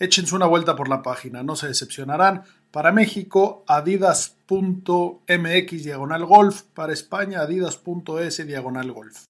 Échense 0.00 0.34
una 0.34 0.46
vuelta 0.46 0.74
por 0.76 0.88
la 0.88 1.02
página, 1.02 1.42
no 1.42 1.56
se 1.56 1.68
decepcionarán. 1.68 2.44
Para 2.70 2.90
México, 2.90 3.64
adidas.mx 3.68 4.40
diagonal 5.84 6.24
golf. 6.24 6.62
Para 6.74 6.94
España, 6.94 7.40
adidas.es 7.40 8.46
diagonal 8.46 8.90
golf. 8.92 9.29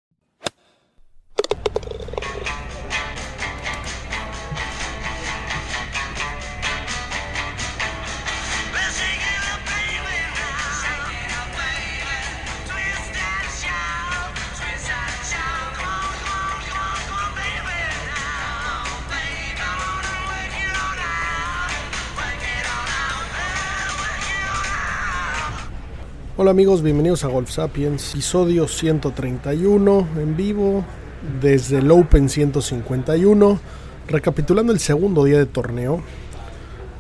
Hola 26.43 26.53
amigos, 26.53 26.81
bienvenidos 26.81 27.23
a 27.25 27.29
Golf 27.29 27.51
Sapiens, 27.51 28.15
episodio 28.15 28.67
131 28.67 30.09
en 30.17 30.37
vivo 30.39 30.87
desde 31.39 31.81
el 31.81 31.91
Open 31.91 32.31
151, 32.31 33.61
recapitulando 34.09 34.73
el 34.73 34.79
segundo 34.79 35.25
día 35.25 35.37
de 35.37 35.45
torneo. 35.45 36.01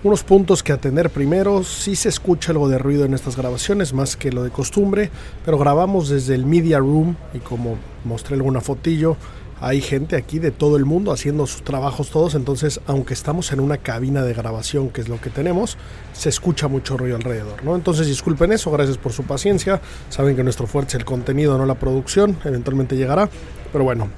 Unos 0.04 0.24
puntos 0.24 0.62
que 0.62 0.74
atender 0.74 1.08
primero, 1.08 1.64
sí 1.64 1.96
se 1.96 2.10
escucha 2.10 2.52
algo 2.52 2.68
de 2.68 2.76
ruido 2.76 3.06
en 3.06 3.14
estas 3.14 3.38
grabaciones, 3.38 3.94
más 3.94 4.14
que 4.14 4.30
lo 4.30 4.44
de 4.44 4.50
costumbre, 4.50 5.08
pero 5.42 5.56
grabamos 5.56 6.10
desde 6.10 6.34
el 6.34 6.44
Media 6.44 6.78
Room 6.78 7.16
y 7.32 7.38
como 7.38 7.78
mostré 8.04 8.36
alguna 8.36 8.60
fotillo, 8.60 9.16
hay 9.60 9.82
gente 9.82 10.16
aquí 10.16 10.38
de 10.38 10.50
todo 10.50 10.76
el 10.76 10.86
mundo 10.86 11.12
haciendo 11.12 11.46
sus 11.46 11.62
trabajos 11.62 12.10
todos, 12.10 12.34
entonces 12.34 12.80
aunque 12.86 13.12
estamos 13.12 13.52
en 13.52 13.60
una 13.60 13.76
cabina 13.76 14.22
de 14.22 14.32
grabación, 14.32 14.88
que 14.88 15.02
es 15.02 15.08
lo 15.08 15.20
que 15.20 15.28
tenemos, 15.28 15.76
se 16.14 16.30
escucha 16.30 16.66
mucho 16.66 16.96
ruido 16.96 17.16
alrededor, 17.16 17.62
¿no? 17.62 17.76
Entonces 17.76 18.06
disculpen 18.06 18.52
eso, 18.52 18.70
gracias 18.70 18.96
por 18.96 19.12
su 19.12 19.24
paciencia, 19.24 19.80
saben 20.08 20.34
que 20.34 20.42
nuestro 20.42 20.66
fuerte 20.66 20.90
es 20.90 20.94
el 20.96 21.04
contenido, 21.04 21.58
no 21.58 21.66
la 21.66 21.74
producción, 21.74 22.38
eventualmente 22.44 22.96
llegará, 22.96 23.28
pero 23.72 23.84
bueno. 23.84 24.08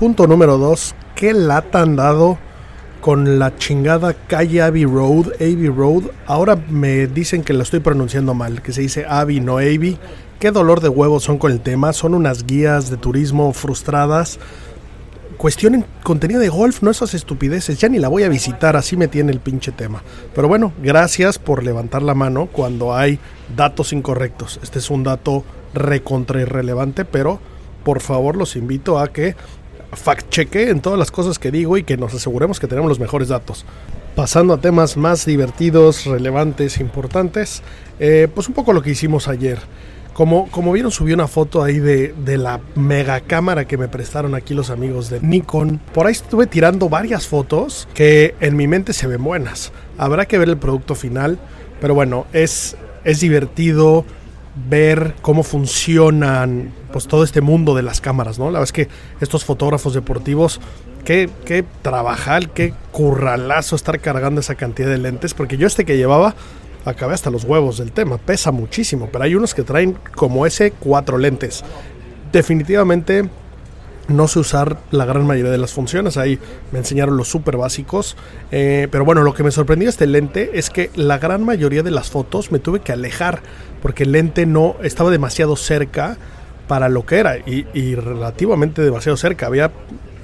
Punto 0.00 0.26
número 0.26 0.58
2, 0.58 0.94
¿qué 1.14 1.32
lata 1.32 1.80
han 1.80 1.96
dado 1.96 2.36
con 3.00 3.38
la 3.38 3.56
chingada 3.56 4.14
calle 4.14 4.60
Abbey 4.62 4.84
Road, 4.84 5.32
Abbey 5.36 5.68
Road? 5.68 6.10
Ahora 6.26 6.56
me 6.56 7.06
dicen 7.06 7.44
que 7.44 7.52
lo 7.52 7.62
estoy 7.62 7.80
pronunciando 7.80 8.34
mal, 8.34 8.60
que 8.62 8.72
se 8.72 8.82
dice 8.82 9.06
Abbey, 9.08 9.40
no 9.40 9.58
Abbey 9.58 9.96
qué 10.38 10.50
dolor 10.50 10.80
de 10.80 10.88
huevos 10.88 11.24
son 11.24 11.38
con 11.38 11.52
el 11.52 11.60
tema. 11.60 11.92
Son 11.92 12.14
unas 12.14 12.46
guías 12.46 12.90
de 12.90 12.96
turismo 12.96 13.52
frustradas. 13.52 14.38
Cuestionen 15.36 15.84
contenido 16.02 16.40
de 16.40 16.48
golf, 16.48 16.82
no 16.82 16.90
esas 16.90 17.14
estupideces. 17.14 17.78
Ya 17.78 17.88
ni 17.88 17.98
la 17.98 18.08
voy 18.08 18.22
a 18.22 18.28
visitar, 18.28 18.76
así 18.76 18.96
me 18.96 19.08
tiene 19.08 19.32
el 19.32 19.40
pinche 19.40 19.72
tema. 19.72 20.02
Pero 20.34 20.48
bueno, 20.48 20.72
gracias 20.82 21.38
por 21.38 21.62
levantar 21.62 22.02
la 22.02 22.14
mano 22.14 22.48
cuando 22.50 22.94
hay 22.94 23.18
datos 23.54 23.92
incorrectos. 23.92 24.58
Este 24.62 24.78
es 24.78 24.90
un 24.90 25.04
dato 25.04 25.44
recontra 25.74 26.40
irrelevante, 26.40 27.04
pero 27.04 27.38
por 27.84 28.00
favor 28.00 28.36
los 28.36 28.56
invito 28.56 28.98
a 28.98 29.08
que 29.08 29.36
fact 29.92 30.30
cheque 30.30 30.70
en 30.70 30.80
todas 30.80 30.98
las 30.98 31.10
cosas 31.10 31.38
que 31.38 31.50
digo 31.50 31.76
y 31.76 31.84
que 31.84 31.96
nos 31.96 32.14
aseguremos 32.14 32.58
que 32.58 32.66
tenemos 32.66 32.88
los 32.88 32.98
mejores 32.98 33.28
datos. 33.28 33.64
Pasando 34.14 34.54
a 34.54 34.60
temas 34.60 34.96
más 34.96 35.26
divertidos, 35.26 36.06
relevantes, 36.06 36.80
importantes, 36.80 37.62
eh, 37.98 38.28
pues 38.34 38.48
un 38.48 38.54
poco 38.54 38.72
lo 38.72 38.82
que 38.82 38.90
hicimos 38.90 39.28
ayer. 39.28 39.58
Como, 40.16 40.50
como 40.50 40.72
vieron, 40.72 40.90
subí 40.90 41.12
una 41.12 41.28
foto 41.28 41.62
ahí 41.62 41.78
de, 41.78 42.14
de, 42.24 42.38
la 42.38 42.58
mega 42.74 43.20
cámara 43.20 43.66
que 43.66 43.76
me 43.76 43.86
prestaron 43.86 44.34
aquí 44.34 44.54
los 44.54 44.70
amigos 44.70 45.10
de 45.10 45.20
Nikon. 45.20 45.78
Por 45.92 46.06
ahí 46.06 46.12
estuve 46.12 46.46
tirando 46.46 46.88
varias 46.88 47.26
fotos 47.28 47.86
que 47.92 48.34
en 48.40 48.56
mi 48.56 48.66
mente 48.66 48.94
se 48.94 49.06
ven 49.06 49.22
buenas. 49.22 49.72
Habrá 49.98 50.24
que 50.24 50.38
ver 50.38 50.48
el 50.48 50.56
producto 50.56 50.94
final, 50.94 51.38
pero 51.82 51.94
bueno, 51.94 52.24
es, 52.32 52.78
es 53.04 53.20
divertido 53.20 54.06
ver 54.70 55.16
cómo 55.20 55.42
funcionan 55.42 56.72
pues 56.92 57.08
todo 57.08 57.22
este 57.22 57.42
mundo 57.42 57.74
de 57.74 57.82
las 57.82 58.00
cámaras, 58.00 58.38
¿no? 58.38 58.46
La 58.46 58.60
verdad 58.60 58.64
es 58.64 58.72
que 58.72 58.88
estos 59.20 59.44
fotógrafos 59.44 59.92
deportivos, 59.92 60.62
qué, 61.04 61.28
qué 61.44 61.62
trabajal, 61.82 62.54
qué 62.54 62.72
curralazo 62.90 63.76
estar 63.76 64.00
cargando 64.00 64.40
esa 64.40 64.54
cantidad 64.54 64.88
de 64.88 64.96
lentes, 64.96 65.34
porque 65.34 65.58
yo 65.58 65.66
este 65.66 65.84
que 65.84 65.98
llevaba 65.98 66.34
acabé 66.86 67.14
hasta 67.14 67.30
los 67.30 67.44
huevos 67.44 67.78
del 67.78 67.92
tema. 67.92 68.18
Pesa 68.18 68.52
muchísimo, 68.52 69.08
pero 69.12 69.24
hay 69.24 69.34
unos 69.34 69.54
que 69.54 69.62
traen 69.62 69.98
como 70.14 70.46
ese 70.46 70.70
cuatro 70.72 71.18
lentes. 71.18 71.64
Definitivamente 72.32 73.28
no 74.08 74.28
sé 74.28 74.38
usar 74.38 74.78
la 74.92 75.04
gran 75.04 75.26
mayoría 75.26 75.50
de 75.50 75.58
las 75.58 75.72
funciones. 75.72 76.16
Ahí 76.16 76.38
me 76.72 76.78
enseñaron 76.78 77.16
los 77.16 77.28
súper 77.28 77.56
básicos. 77.56 78.16
Eh, 78.50 78.88
pero 78.90 79.04
bueno, 79.04 79.22
lo 79.22 79.34
que 79.34 79.42
me 79.42 79.50
sorprendió 79.50 79.88
este 79.88 80.06
lente 80.06 80.52
es 80.54 80.70
que 80.70 80.90
la 80.94 81.18
gran 81.18 81.44
mayoría 81.44 81.82
de 81.82 81.90
las 81.90 82.10
fotos 82.10 82.52
me 82.52 82.58
tuve 82.58 82.80
que 82.80 82.92
alejar 82.92 83.40
porque 83.82 84.04
el 84.04 84.12
lente 84.12 84.46
no 84.46 84.76
estaba 84.82 85.10
demasiado 85.10 85.56
cerca 85.56 86.16
para 86.68 86.88
lo 86.88 87.06
que 87.06 87.18
era 87.18 87.38
y, 87.38 87.66
y 87.74 87.94
relativamente 87.94 88.82
demasiado 88.82 89.16
cerca. 89.16 89.46
Había 89.46 89.72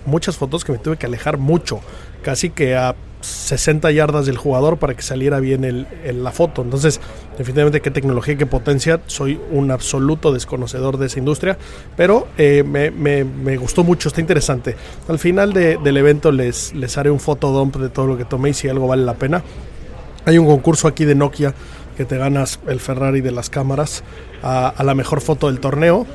muchas 0.06 0.36
fotos 0.36 0.64
que 0.64 0.72
me 0.72 0.78
tuve 0.78 0.96
que 0.96 1.06
alejar 1.06 1.38
mucho, 1.38 1.80
casi 2.22 2.50
que 2.50 2.76
a 2.76 2.94
60 3.22 3.90
yardas 3.92 4.26
del 4.26 4.36
jugador 4.36 4.78
para 4.78 4.94
que 4.94 5.02
saliera 5.02 5.40
bien 5.40 5.64
el, 5.64 5.86
la 6.22 6.32
foto. 6.32 6.62
Entonces, 6.62 7.00
definitivamente 7.38 7.80
qué 7.80 7.90
tecnología, 7.90 8.36
qué 8.36 8.46
potencia. 8.46 9.00
Soy 9.06 9.40
un 9.50 9.70
absoluto 9.70 10.32
desconocedor 10.32 10.98
de 10.98 11.06
esa 11.06 11.18
industria, 11.18 11.56
pero 11.96 12.28
eh, 12.36 12.64
me, 12.66 12.90
me, 12.90 13.24
me, 13.24 13.56
gustó 13.56 13.84
mucho, 13.84 14.08
está 14.08 14.20
interesante. 14.20 14.76
Al 15.08 15.18
final 15.18 15.52
de, 15.52 15.78
del 15.78 15.96
evento 15.96 16.32
les, 16.32 16.74
les 16.74 16.98
haré 16.98 17.10
un 17.10 17.20
fotodump 17.20 17.76
de 17.76 17.88
todo 17.88 18.06
lo 18.06 18.16
que 18.16 18.24
tomé 18.24 18.50
y 18.50 18.54
si 18.54 18.68
algo 18.68 18.86
vale 18.86 19.04
la 19.04 19.14
pena. 19.14 19.42
Hay 20.24 20.38
un 20.38 20.46
concurso 20.46 20.88
aquí 20.88 21.04
de 21.04 21.14
Nokia 21.14 21.54
que 21.96 22.04
te 22.04 22.16
ganas 22.16 22.60
el 22.66 22.80
Ferrari 22.80 23.20
de 23.20 23.32
las 23.32 23.50
cámaras 23.50 24.02
a, 24.42 24.68
a 24.68 24.84
la 24.84 24.94
mejor 24.94 25.20
foto 25.20 25.48
del 25.48 25.60
torneo. 25.60 26.06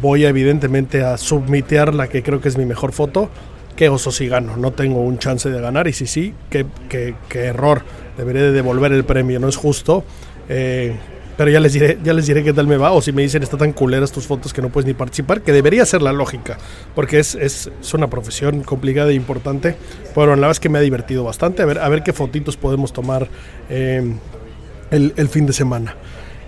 Voy 0.00 0.24
evidentemente 0.24 1.02
a 1.02 1.16
submitear 1.16 1.94
la 1.94 2.08
que 2.08 2.22
creo 2.22 2.40
que 2.40 2.48
es 2.48 2.58
mi 2.58 2.66
mejor 2.66 2.92
foto 2.92 3.30
qué 3.76 3.88
oso 3.88 4.10
si 4.10 4.28
gano, 4.28 4.56
no 4.56 4.72
tengo 4.72 5.00
un 5.00 5.18
chance 5.18 5.50
de 5.50 5.60
ganar 5.60 5.88
y 5.88 5.92
si 5.92 6.06
sí, 6.06 6.34
qué, 6.50 6.66
qué, 6.88 7.14
qué 7.28 7.46
error, 7.46 7.82
deberé 8.16 8.42
de 8.42 8.52
devolver 8.52 8.92
el 8.92 9.04
premio, 9.04 9.40
no 9.40 9.48
es 9.48 9.56
justo. 9.56 10.04
Eh, 10.48 10.94
pero 11.36 11.50
ya 11.50 11.58
les 11.58 11.72
diré, 11.72 11.98
ya 12.02 12.12
les 12.12 12.26
diré 12.26 12.44
qué 12.44 12.52
tal 12.52 12.66
me 12.66 12.76
va, 12.76 12.92
o 12.92 13.02
si 13.02 13.12
me 13.12 13.22
dicen 13.22 13.42
está 13.42 13.56
tan 13.56 13.72
culeras 13.72 14.12
tus 14.12 14.26
fotos 14.26 14.52
que 14.52 14.62
no 14.62 14.68
puedes 14.68 14.86
ni 14.86 14.94
participar, 14.94 15.42
que 15.42 15.52
debería 15.52 15.84
ser 15.84 16.00
la 16.00 16.12
lógica, 16.12 16.58
porque 16.94 17.18
es, 17.18 17.34
es, 17.34 17.70
es 17.80 17.94
una 17.94 18.08
profesión 18.08 18.62
complicada 18.62 19.10
e 19.10 19.14
importante. 19.14 19.76
Bueno, 20.14 20.32
la 20.32 20.42
verdad 20.42 20.52
es 20.52 20.60
que 20.60 20.68
me 20.68 20.78
ha 20.78 20.82
divertido 20.82 21.24
bastante, 21.24 21.62
a 21.62 21.66
ver, 21.66 21.78
a 21.78 21.88
ver 21.88 22.02
qué 22.02 22.12
fotitos 22.12 22.56
podemos 22.56 22.92
tomar 22.92 23.28
eh, 23.68 24.14
el, 24.90 25.12
el 25.16 25.28
fin 25.28 25.46
de 25.46 25.52
semana. 25.52 25.96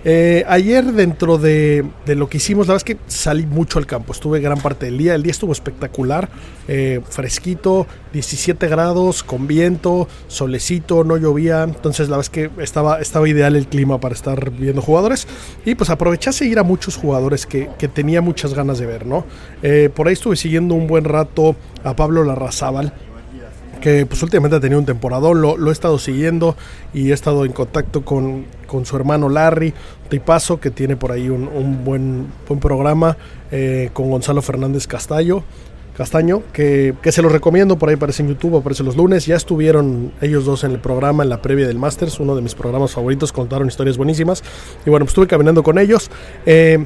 Eh, 0.09 0.45
ayer 0.47 0.85
dentro 0.85 1.37
de, 1.37 1.83
de, 2.05 2.15
lo 2.15 2.29
que 2.29 2.37
hicimos, 2.37 2.67
la 2.67 2.75
verdad 2.75 2.89
es 2.89 2.95
que 2.95 3.03
salí 3.11 3.45
mucho 3.45 3.77
al 3.77 3.85
campo, 3.85 4.13
estuve 4.13 4.39
gran 4.39 4.57
parte 4.61 4.85
del 4.85 4.97
día, 4.97 5.13
el 5.13 5.21
día 5.21 5.31
estuvo 5.31 5.51
espectacular, 5.51 6.29
eh, 6.69 7.01
fresquito, 7.09 7.87
17 8.13 8.69
grados, 8.69 9.21
con 9.21 9.47
viento, 9.47 10.07
solecito, 10.29 11.03
no 11.03 11.17
llovía, 11.17 11.63
entonces 11.63 12.07
la 12.07 12.15
verdad 12.15 12.31
es 12.33 12.53
que 12.53 12.63
estaba, 12.63 13.01
estaba 13.01 13.27
ideal 13.27 13.57
el 13.57 13.67
clima 13.67 13.99
para 13.99 14.15
estar 14.15 14.49
viendo 14.51 14.81
jugadores 14.81 15.27
y 15.65 15.75
pues 15.75 15.89
aproveché 15.89 16.29
a 16.29 16.33
seguir 16.33 16.57
a 16.59 16.63
muchos 16.63 16.95
jugadores 16.95 17.45
que, 17.45 17.69
que 17.77 17.89
tenía 17.89 18.21
muchas 18.21 18.53
ganas 18.53 18.79
de 18.79 18.85
ver, 18.85 19.05
¿no? 19.05 19.25
Eh, 19.61 19.89
por 19.93 20.07
ahí 20.07 20.13
estuve 20.13 20.37
siguiendo 20.37 20.73
un 20.73 20.87
buen 20.87 21.03
rato 21.03 21.57
a 21.83 21.97
Pablo 21.97 22.23
Larrazábal, 22.23 22.93
que 23.77 24.05
pues 24.05 24.21
últimamente 24.23 24.57
ha 24.57 24.59
tenido 24.59 24.79
un 24.79 24.85
temporadón, 24.85 25.41
lo, 25.41 25.57
lo 25.57 25.69
he 25.69 25.73
estado 25.73 25.99
siguiendo 25.99 26.55
y 26.93 27.11
he 27.11 27.13
estado 27.13 27.45
en 27.45 27.51
contacto 27.51 28.03
con, 28.03 28.45
con 28.65 28.85
su 28.85 28.95
hermano 28.95 29.29
Larry 29.29 29.73
Tipazo, 30.09 30.59
que 30.59 30.71
tiene 30.71 30.95
por 30.95 31.11
ahí 31.11 31.29
un, 31.29 31.47
un 31.47 31.83
buen, 31.83 32.27
buen 32.47 32.59
programa 32.59 33.17
eh, 33.51 33.89
con 33.93 34.09
Gonzalo 34.09 34.41
Fernández 34.41 34.87
Castallo. 34.87 35.43
Castaño, 35.95 36.43
que, 36.53 36.93
que, 37.01 37.11
se 37.11 37.23
los 37.23 37.31
recomiendo, 37.31 37.79
por 37.79 37.89
ahí 37.89 37.95
aparece 37.95 38.21
en 38.21 38.29
YouTube, 38.29 38.57
aparece 38.57 38.83
los 38.83 38.95
lunes. 38.95 39.25
Ya 39.25 39.35
estuvieron 39.35 40.13
ellos 40.21 40.45
dos 40.45 40.63
en 40.63 40.69
el 40.69 40.79
programa, 40.79 41.23
en 41.23 41.29
la 41.29 41.41
previa 41.41 41.65
del 41.65 41.79
Masters, 41.79 42.19
uno 42.19 42.35
de 42.35 42.43
mis 42.43 42.53
programas 42.53 42.91
favoritos, 42.91 43.31
contaron 43.31 43.67
historias 43.67 43.97
buenísimas. 43.97 44.43
Y 44.85 44.91
bueno, 44.91 45.05
pues 45.05 45.13
estuve 45.13 45.25
caminando 45.25 45.63
con 45.63 45.79
ellos. 45.79 46.11
Eh, 46.45 46.85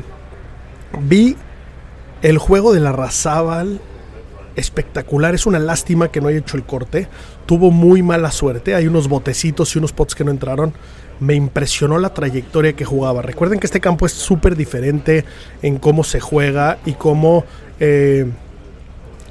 vi 1.01 1.35
el 2.21 2.37
juego 2.37 2.73
de 2.73 2.79
la 2.79 2.93
Razábal 2.93 3.81
espectacular. 4.55 5.35
Es 5.35 5.45
una 5.45 5.59
lástima 5.59 6.09
que 6.09 6.21
no 6.21 6.27
haya 6.27 6.39
hecho 6.39 6.57
el 6.57 6.63
corte. 6.63 7.07
Tuvo 7.45 7.71
muy 7.71 8.03
mala 8.03 8.31
suerte. 8.31 8.75
Hay 8.75 8.87
unos 8.87 9.07
botecitos 9.07 9.75
y 9.75 9.79
unos 9.79 9.93
pots 9.93 10.15
que 10.15 10.23
no 10.23 10.31
entraron. 10.31 10.73
Me 11.19 11.35
impresionó 11.35 11.99
la 11.99 12.13
trayectoria 12.13 12.73
que 12.73 12.85
jugaba. 12.85 13.21
Recuerden 13.21 13.59
que 13.59 13.67
este 13.67 13.79
campo 13.79 14.05
es 14.05 14.11
súper 14.11 14.55
diferente 14.55 15.25
en 15.61 15.77
cómo 15.77 16.03
se 16.03 16.19
juega 16.19 16.79
y 16.85 16.93
cómo 16.93 17.45
eh, 17.79 18.25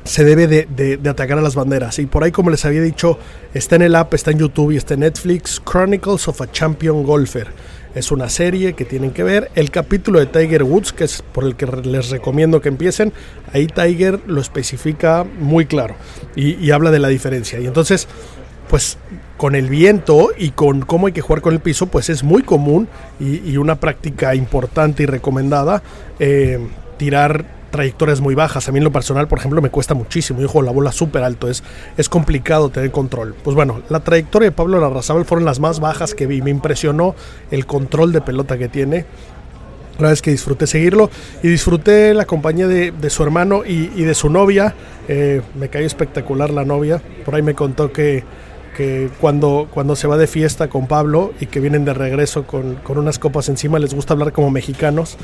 se 0.05 0.25
debe 0.25 0.47
de, 0.47 0.67
de, 0.67 1.11
atacar 1.11 1.39
a 1.39 1.43
las 1.43 1.55
banderas. 1.55 1.99
Y 1.99 2.07
por 2.07 2.25
ahí, 2.25 2.31
como 2.31 2.51
les 2.51 2.65
había 2.65 2.83
dicho, 2.83 3.19
está 3.55 3.77
en 3.77 3.83
el 3.83 3.95
app, 3.95 4.15
está 4.15 4.31
en 4.31 4.39
YouTube 4.39 4.73
y 4.73 4.77
está 4.77 4.95
en 4.95 5.01
Netflix. 5.01 5.61
Chronicles 5.65 6.29
of 6.29 6.41
a 6.41 6.51
Champion 6.51 7.03
Golfer. 7.03 7.49
Es 7.95 8.13
una 8.13 8.29
serie 8.29 8.75
que 8.75 8.85
tienen 8.85 9.11
que 9.11 9.25
ver. 9.25 9.51
El 9.55 9.71
capítulo 9.71 10.21
de 10.21 10.27
Tiger 10.27 10.63
Woods, 10.63 10.93
que 10.93 11.05
es 11.05 11.23
por 11.23 11.45
el 11.45 11.57
que 11.57 11.67
les 11.67 12.11
recomiendo 12.11 12.61
que 12.61 12.69
empiecen, 12.69 13.13
ahí 13.53 13.67
Tiger 13.67 14.21
lo 14.27 14.41
especifica 14.41 15.25
muy 15.25 15.67
claro 15.67 15.97
y, 16.37 16.71
habla 16.71 16.93
de 16.93 17.01
la 17.01 17.09
diferencia. 17.09 17.59
Y 17.59 17.67
entonces, 17.67 18.07
pues 18.69 18.97
con 19.37 19.57
el 19.57 19.69
viento 19.69 20.31
y 20.39 20.51
con 20.51 20.83
cómo 20.83 21.09
hay 21.09 21.13
que 21.13 21.21
jugar 21.21 21.43
con 21.43 21.53
el 21.53 21.61
piso, 21.61 21.87
pues 21.87 22.11
es 22.11 22.23
muy 22.23 22.43
común 22.43 22.87
y, 23.19 23.51
y 23.51 23.57
una 23.57 23.81
práctica 23.81 24.37
importante 24.37 25.03
y 25.03 25.07
recomendada 25.07 25.83
eh, 26.21 26.61
tirar 26.97 27.60
trayectorias 27.71 28.21
muy 28.21 28.35
bajas. 28.35 28.69
A 28.69 28.73
mí 28.73 28.79
en 28.79 28.85
lo 28.85 28.93
personal, 28.93 29.29
por 29.29 29.39
ejemplo, 29.39 29.63
me 29.63 29.71
cuesta 29.71 29.95
muchísimo. 29.95 30.41
Yo 30.41 30.49
juego 30.49 30.67
la 30.67 30.73
bola 30.73 30.93
súper 30.93 31.23
alto, 31.23 31.49
es, 31.49 31.63
es 31.97 32.09
complicado 32.09 32.69
tener 32.69 32.91
control. 32.91 33.35
Pues 33.43 33.55
bueno, 33.55 33.83
la 33.89 34.01
trayectoria 34.01 34.51
de 34.51 34.53
Pablo 34.53 34.81
Larrazábal 34.81 35.25
fueron 35.25 35.45
las 35.45 35.61
más 35.61 35.81
bajas 35.81 36.15
que 36.15 36.27
vi. 36.27 36.43
Me 36.43 36.51
impresionó 36.51 37.15
el 37.51 37.67
control 37.67 38.13
de 38.13 38.21
pelota 38.21 38.59
que 38.59 38.69
tiene. 38.69 39.07
La 39.95 40.05
verdad 40.05 40.13
es 40.15 40.23
que 40.23 40.31
disfruté 40.31 40.67
seguirlo 40.67 41.11
y 41.43 41.49
disfruté 41.49 42.15
la 42.15 42.25
compañía 42.25 42.67
de, 42.67 42.91
de 42.91 43.11
su 43.11 43.23
hermano 43.23 43.65
y, 43.67 43.93
y, 43.95 44.05
de 44.05 44.15
su 44.15 44.31
novia. 44.31 44.75
Eh, 45.09 45.43
me 45.55 45.69
cayó 45.69 45.87
espectacular 45.87 46.51
la 46.51 46.65
novia. 46.65 47.03
Por 47.25 47.35
ahí 47.35 47.43
me 47.43 47.55
contó 47.55 47.93
que, 47.93 48.25
que 48.79 49.11
cuando, 49.21 49.69
cuando 49.71 49.97
se 49.97 50.09
va 50.09 50.17
de 50.17 50.27
fiesta 50.27 50.69
con 50.69 50.87
Pablo 50.87 51.33
y 51.39 51.47
que 51.47 51.61
vienen 51.61 51.85
de 51.85 51.93
regreso 51.93 52.45
con, 52.47 52.77
con 52.77 52.97
unas 52.97 53.19
copas 53.19 53.51
encima, 53.51 53.79
les 53.79 53.93
gusta 53.93 54.15
hablar 54.15 54.33
como 54.33 54.51
mexicanos 54.51 55.19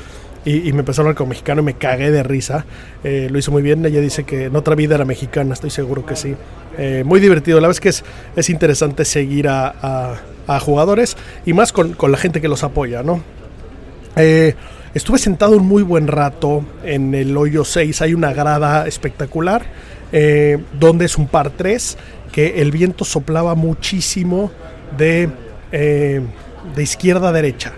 y, 0.47 0.71
me 0.71 0.79
empezó 0.79 1.01
a 1.01 1.03
hablar 1.03 1.15
como 1.15 1.29
mexicano 1.29 1.61
y 1.61 1.65
me 1.65 1.73
cagué 1.73 2.09
de 2.09 2.23
risa. 2.23 2.65
Eh, 3.03 3.27
lo 3.29 3.37
hizo 3.37 3.51
muy 3.51 3.61
bien. 3.61 3.85
Ella 3.85 3.99
dice 3.99 4.23
que 4.23 4.45
en 4.45 4.55
otra 4.55 4.75
vida 4.75 4.95
era 4.95 5.03
mexicana, 5.03 5.53
estoy 5.53 5.69
seguro 5.69 6.05
que 6.05 6.15
sí. 6.15 6.35
Eh, 6.77 7.03
muy 7.05 7.19
divertido. 7.19 7.59
La 7.59 7.67
verdad 7.67 7.75
es 7.75 7.81
que 7.81 7.89
es, 7.89 8.03
es 8.35 8.49
interesante 8.49 9.03
seguir 9.03 9.49
a, 9.49 10.21
a, 10.47 10.59
jugadores 10.61 11.17
y 11.45 11.51
más 11.51 11.73
con, 11.73 11.93
con, 11.93 12.13
la 12.13 12.17
gente 12.17 12.39
que 12.39 12.47
los 12.47 12.63
apoya, 12.63 13.03
¿no? 13.03 13.21
Eh, 14.15 14.55
estuve 14.93 15.17
sentado 15.17 15.57
un 15.57 15.67
muy 15.67 15.83
buen 15.83 16.07
rato 16.07 16.63
en 16.85 17.13
el 17.13 17.35
hoyo 17.35 17.65
6. 17.65 18.01
Hay 18.01 18.13
una 18.13 18.31
grada 18.31 18.87
espectacular 18.87 19.65
donde 20.79 21.03
es 21.03 21.17
un 21.17 21.27
par 21.27 21.49
3 21.49 21.97
que 22.31 22.61
el 22.61 22.71
viento 22.71 23.03
soplaba 23.03 23.55
muchísimo 23.55 24.49
de, 24.97 25.27
de 25.69 26.83
izquierda 26.83 27.27
a 27.27 27.31
derecha 27.33 27.73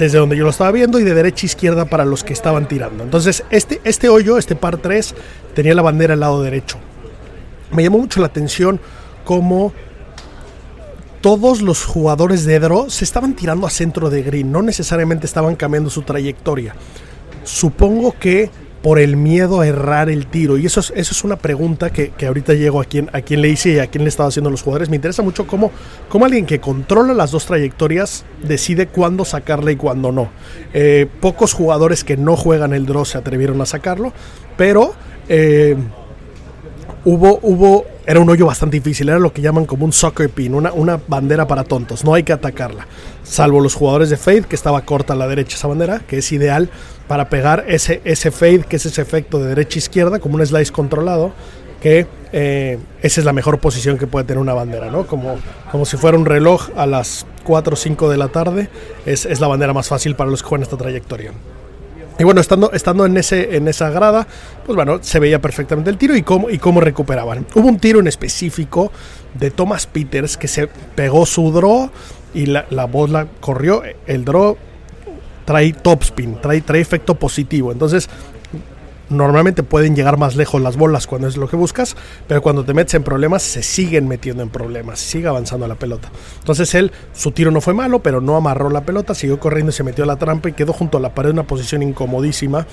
desde 0.00 0.16
donde 0.16 0.34
yo 0.34 0.44
lo 0.44 0.50
estaba 0.50 0.72
viendo 0.72 0.98
y 0.98 1.04
de 1.04 1.12
derecha 1.12 1.44
a 1.44 1.48
izquierda 1.48 1.84
para 1.84 2.06
los 2.06 2.24
que 2.24 2.32
estaban 2.32 2.66
tirando. 2.66 3.04
Entonces, 3.04 3.44
este, 3.50 3.82
este 3.84 4.08
hoyo, 4.08 4.38
este 4.38 4.56
par 4.56 4.78
3, 4.78 5.14
tenía 5.54 5.74
la 5.74 5.82
bandera 5.82 6.14
al 6.14 6.20
lado 6.20 6.42
derecho. 6.42 6.78
Me 7.70 7.82
llamó 7.82 7.98
mucho 7.98 8.18
la 8.20 8.26
atención 8.26 8.80
cómo 9.24 9.74
todos 11.20 11.60
los 11.60 11.84
jugadores 11.84 12.46
de 12.46 12.54
Edro 12.54 12.88
se 12.88 13.04
estaban 13.04 13.34
tirando 13.34 13.66
a 13.66 13.70
centro 13.70 14.08
de 14.08 14.22
green, 14.22 14.50
no 14.50 14.62
necesariamente 14.62 15.26
estaban 15.26 15.54
cambiando 15.54 15.90
su 15.90 16.00
trayectoria. 16.00 16.74
Supongo 17.44 18.14
que 18.18 18.50
por 18.82 18.98
el 18.98 19.16
miedo 19.16 19.60
a 19.60 19.66
errar 19.66 20.08
el 20.08 20.26
tiro. 20.26 20.56
Y 20.56 20.66
eso 20.66 20.80
es, 20.80 20.92
eso 20.96 21.12
es 21.12 21.24
una 21.24 21.36
pregunta 21.36 21.90
que, 21.90 22.10
que 22.10 22.26
ahorita 22.26 22.54
llego 22.54 22.80
a 22.80 22.84
quien, 22.84 23.10
a 23.12 23.20
quien 23.20 23.42
le 23.42 23.48
hice 23.48 23.72
y 23.72 23.78
a 23.78 23.86
quién 23.88 24.04
le 24.04 24.08
estaba 24.08 24.28
haciendo 24.28 24.50
los 24.50 24.62
jugadores. 24.62 24.88
Me 24.88 24.96
interesa 24.96 25.22
mucho 25.22 25.46
cómo, 25.46 25.70
cómo 26.08 26.24
alguien 26.24 26.46
que 26.46 26.60
controla 26.60 27.12
las 27.12 27.30
dos 27.30 27.46
trayectorias 27.46 28.24
decide 28.42 28.86
cuándo 28.86 29.24
sacarla 29.24 29.72
y 29.72 29.76
cuándo 29.76 30.12
no. 30.12 30.30
Eh, 30.72 31.06
pocos 31.20 31.52
jugadores 31.52 32.04
que 32.04 32.16
no 32.16 32.36
juegan 32.36 32.72
el 32.72 32.86
draw 32.86 33.04
se 33.04 33.18
atrevieron 33.18 33.60
a 33.60 33.66
sacarlo, 33.66 34.12
pero 34.56 34.94
eh, 35.28 35.76
hubo, 37.04 37.38
hubo, 37.42 37.84
era 38.10 38.18
un 38.18 38.28
hoyo 38.28 38.44
bastante 38.44 38.76
difícil, 38.76 39.08
era 39.08 39.20
lo 39.20 39.32
que 39.32 39.40
llaman 39.40 39.66
como 39.66 39.84
un 39.84 39.92
soccer 39.92 40.28
pin, 40.30 40.52
una, 40.54 40.72
una 40.72 40.98
bandera 41.06 41.46
para 41.46 41.62
tontos, 41.62 42.04
no 42.04 42.12
hay 42.12 42.24
que 42.24 42.32
atacarla. 42.32 42.88
Salvo 43.22 43.60
los 43.60 43.74
jugadores 43.74 44.10
de 44.10 44.16
Fade, 44.16 44.42
que 44.42 44.56
estaba 44.56 44.84
corta 44.84 45.12
a 45.12 45.16
la 45.16 45.28
derecha 45.28 45.56
esa 45.56 45.68
bandera, 45.68 46.00
que 46.00 46.18
es 46.18 46.32
ideal 46.32 46.70
para 47.06 47.28
pegar 47.28 47.66
ese, 47.68 48.00
ese 48.04 48.32
fade, 48.32 48.64
que 48.68 48.76
es 48.76 48.86
ese 48.86 49.00
efecto 49.00 49.38
de 49.38 49.50
derecha 49.50 49.76
a 49.76 49.78
izquierda, 49.78 50.18
como 50.18 50.34
un 50.34 50.44
slice 50.44 50.72
controlado, 50.72 51.32
que 51.80 52.08
eh, 52.32 52.78
esa 53.00 53.20
es 53.20 53.24
la 53.24 53.32
mejor 53.32 53.60
posición 53.60 53.96
que 53.96 54.08
puede 54.08 54.24
tener 54.24 54.40
una 54.40 54.54
bandera, 54.54 54.90
¿no? 54.90 55.06
Como, 55.06 55.36
como 55.70 55.84
si 55.84 55.96
fuera 55.96 56.18
un 56.18 56.26
reloj 56.26 56.68
a 56.76 56.86
las 56.86 57.26
4 57.44 57.74
o 57.74 57.76
5 57.76 58.10
de 58.10 58.16
la 58.16 58.26
tarde, 58.26 58.68
es, 59.06 59.24
es 59.24 59.40
la 59.40 59.46
bandera 59.46 59.72
más 59.72 59.86
fácil 59.86 60.16
para 60.16 60.30
los 60.30 60.42
que 60.42 60.48
juegan 60.48 60.64
esta 60.64 60.76
trayectoria. 60.76 61.32
Y 62.20 62.24
bueno, 62.24 62.42
estando, 62.42 62.70
estando 62.72 63.06
en, 63.06 63.16
ese, 63.16 63.56
en 63.56 63.66
esa 63.66 63.88
grada, 63.88 64.26
pues 64.66 64.76
bueno, 64.76 64.98
se 65.00 65.18
veía 65.18 65.40
perfectamente 65.40 65.88
el 65.88 65.96
tiro 65.96 66.14
y 66.14 66.22
cómo, 66.22 66.50
y 66.50 66.58
cómo 66.58 66.82
recuperaban. 66.82 67.46
Hubo 67.54 67.66
un 67.66 67.78
tiro 67.78 67.98
en 67.98 68.08
específico 68.08 68.92
de 69.32 69.50
Thomas 69.50 69.86
Peters 69.86 70.36
que 70.36 70.46
se 70.46 70.66
pegó 70.66 71.24
su 71.24 71.50
draw 71.50 71.90
y 72.34 72.44
la, 72.44 72.66
la 72.68 72.84
bola 72.84 73.26
corrió. 73.40 73.82
El 74.06 74.26
draw 74.26 74.58
trae 75.46 75.72
topspin, 75.72 76.38
trae, 76.42 76.60
trae 76.60 76.82
efecto 76.82 77.14
positivo. 77.14 77.72
Entonces, 77.72 78.10
normalmente 79.10 79.62
pueden 79.62 79.94
llegar 79.94 80.16
más 80.16 80.36
lejos 80.36 80.62
las 80.62 80.76
bolas 80.76 81.06
cuando 81.06 81.28
es 81.28 81.36
lo 81.36 81.48
que 81.48 81.56
buscas, 81.56 81.96
pero 82.26 82.40
cuando 82.40 82.64
te 82.64 82.72
metes 82.72 82.94
en 82.94 83.02
problemas 83.02 83.42
se 83.42 83.62
siguen 83.62 84.08
metiendo 84.08 84.42
en 84.42 84.48
problemas, 84.48 85.00
sigue 85.00 85.28
avanzando 85.28 85.68
la 85.68 85.74
pelota. 85.74 86.10
Entonces 86.38 86.74
él, 86.74 86.92
su 87.12 87.32
tiro 87.32 87.50
no 87.50 87.60
fue 87.60 87.74
malo, 87.74 88.02
pero 88.02 88.20
no 88.20 88.36
amarró 88.36 88.70
la 88.70 88.82
pelota, 88.82 89.14
siguió 89.14 89.38
corriendo 89.38 89.70
y 89.70 89.74
se 89.74 89.84
metió 89.84 90.04
a 90.04 90.06
la 90.06 90.16
trampa 90.16 90.48
y 90.48 90.52
quedó 90.52 90.72
junto 90.72 90.98
a 90.98 91.00
la 91.00 91.14
pared 91.14 91.30
en 91.30 91.36
una 91.36 91.46
posición 91.46 91.82
incomodísima. 91.82 92.66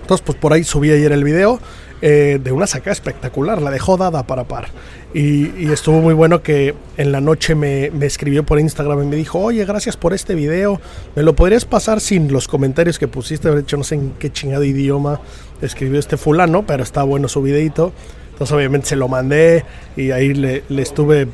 Entonces, 0.00 0.24
pues 0.24 0.38
por 0.38 0.54
ahí 0.54 0.64
subí 0.64 0.90
ayer 0.90 1.12
el 1.12 1.22
video 1.22 1.60
eh, 2.00 2.38
de 2.42 2.52
una 2.52 2.66
saca 2.66 2.90
espectacular, 2.92 3.60
la 3.60 3.70
dejó 3.70 3.96
dada 3.96 4.22
para 4.24 4.44
par. 4.44 4.68
Y, 5.14 5.50
y 5.58 5.70
estuvo 5.72 6.00
muy 6.00 6.14
bueno 6.14 6.42
que 6.42 6.74
en 6.96 7.12
la 7.12 7.20
noche 7.20 7.54
me, 7.54 7.90
me, 7.90 8.06
escribió 8.06 8.44
por 8.44 8.60
Instagram 8.60 9.02
y 9.02 9.06
me 9.06 9.16
dijo, 9.16 9.38
oye, 9.38 9.64
gracias 9.64 9.96
por 9.96 10.12
este 10.12 10.34
video, 10.34 10.80
¿me 11.16 11.22
lo 11.22 11.34
podrías 11.34 11.64
pasar 11.64 12.00
sin 12.00 12.30
los 12.30 12.46
comentarios 12.46 12.98
que 12.98 13.08
pusiste? 13.08 13.50
De 13.50 13.62
hecho, 13.62 13.76
no 13.76 13.84
sé 13.84 13.96
en 13.96 14.12
qué 14.18 14.30
chingado 14.30 14.64
idioma 14.64 15.20
escribió 15.62 15.98
este 15.98 16.16
fulano, 16.16 16.66
pero 16.66 16.82
está 16.82 17.02
bueno 17.02 17.28
su 17.28 17.42
videito. 17.42 17.92
Entonces 18.32 18.54
obviamente 18.54 18.88
se 18.88 18.96
lo 18.96 19.08
mandé 19.08 19.64
y 19.96 20.12
ahí 20.12 20.34
le, 20.34 20.62
le 20.68 20.82
estuve 20.82 21.26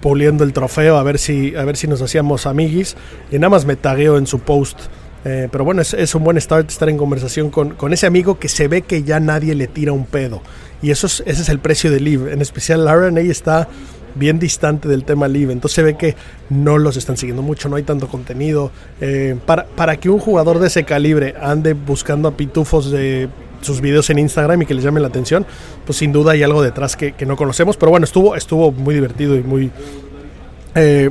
puliendo 0.00 0.44
el 0.44 0.52
trofeo 0.52 0.96
a 0.96 1.02
ver 1.02 1.18
si, 1.18 1.54
a 1.56 1.64
ver 1.64 1.76
si 1.76 1.86
nos 1.86 2.00
hacíamos 2.00 2.46
amiguis. 2.46 2.96
Y 3.30 3.36
nada 3.36 3.50
más 3.50 3.66
me 3.66 3.76
tagueó 3.76 4.16
en 4.16 4.26
su 4.26 4.38
post 4.38 4.78
eh, 5.28 5.48
pero 5.52 5.62
bueno, 5.62 5.82
es, 5.82 6.14
un 6.14 6.24
buen 6.24 6.40
start 6.40 6.70
estar 6.70 6.88
en 6.88 6.96
conversación 6.96 7.50
con, 7.50 7.74
con, 7.74 7.92
ese 7.92 8.06
amigo 8.06 8.38
que 8.38 8.48
se 8.48 8.66
ve 8.66 8.80
que 8.80 9.02
ya 9.02 9.20
nadie 9.20 9.54
le 9.54 9.66
tira 9.66 9.92
un 9.92 10.06
pedo. 10.06 10.40
Y 10.80 10.90
eso 10.90 11.06
es, 11.06 11.22
ese 11.26 11.42
es 11.42 11.50
el 11.50 11.58
precio 11.58 11.90
de 11.90 12.00
Live. 12.00 12.32
En 12.32 12.40
especial 12.40 12.88
RNA 12.88 13.20
está 13.20 13.68
bien 14.14 14.38
distante 14.38 14.88
del 14.88 15.04
tema 15.04 15.28
Live. 15.28 15.52
Entonces 15.52 15.74
se 15.74 15.82
ve 15.82 15.98
que 15.98 16.16
no 16.48 16.78
los 16.78 16.96
están 16.96 17.18
siguiendo 17.18 17.42
mucho, 17.42 17.68
no 17.68 17.76
hay 17.76 17.82
tanto 17.82 18.08
contenido. 18.08 18.70
Eh, 19.02 19.36
para, 19.44 19.66
para 19.66 19.98
que 19.98 20.08
un 20.08 20.18
jugador 20.18 20.60
de 20.60 20.68
ese 20.68 20.84
calibre 20.84 21.34
ande 21.38 21.74
buscando 21.74 22.28
a 22.28 22.34
pitufos 22.34 22.90
de 22.90 23.28
sus 23.60 23.82
videos 23.82 24.08
en 24.08 24.20
Instagram 24.20 24.62
y 24.62 24.66
que 24.66 24.72
les 24.72 24.82
llame 24.82 25.00
la 25.00 25.08
atención, 25.08 25.44
pues 25.84 25.98
sin 25.98 26.10
duda 26.10 26.32
hay 26.32 26.42
algo 26.42 26.62
detrás 26.62 26.96
que, 26.96 27.12
que 27.12 27.26
no 27.26 27.36
conocemos. 27.36 27.76
Pero 27.76 27.90
bueno, 27.90 28.04
estuvo, 28.04 28.34
estuvo 28.34 28.72
muy 28.72 28.94
divertido 28.94 29.36
y 29.36 29.42
muy... 29.42 29.70
Eh, 30.74 31.10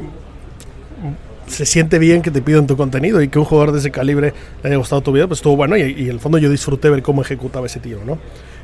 se 1.48 1.66
siente 1.66 2.00
bien 2.00 2.22
que 2.22 2.32
te 2.32 2.42
pidan 2.42 2.68
tu 2.68 2.78
contenido 2.78 3.22
y 3.22 3.30
que 3.30 3.40
un 3.40 3.46
jugador 3.46 3.72
de 3.72 3.80
ese 3.80 3.92
calibre 3.92 4.34
le 4.64 4.70
haya 4.70 4.78
gustado 4.78 5.02
tu 5.02 5.12
video, 5.12 5.28
pues 5.28 5.40
estuvo 5.40 5.56
bueno 5.56 5.76
y, 5.78 5.82
y 5.82 6.04
en 6.04 6.12
el 6.12 6.20
fondo 6.20 6.38
yo 6.38 6.50
disfruté 6.50 6.90
ver 6.90 7.02
cómo 7.02 7.22
ejecutaba 7.22 7.66
ese 7.66 7.80
tiro, 7.80 8.02
¿no? 8.06 8.18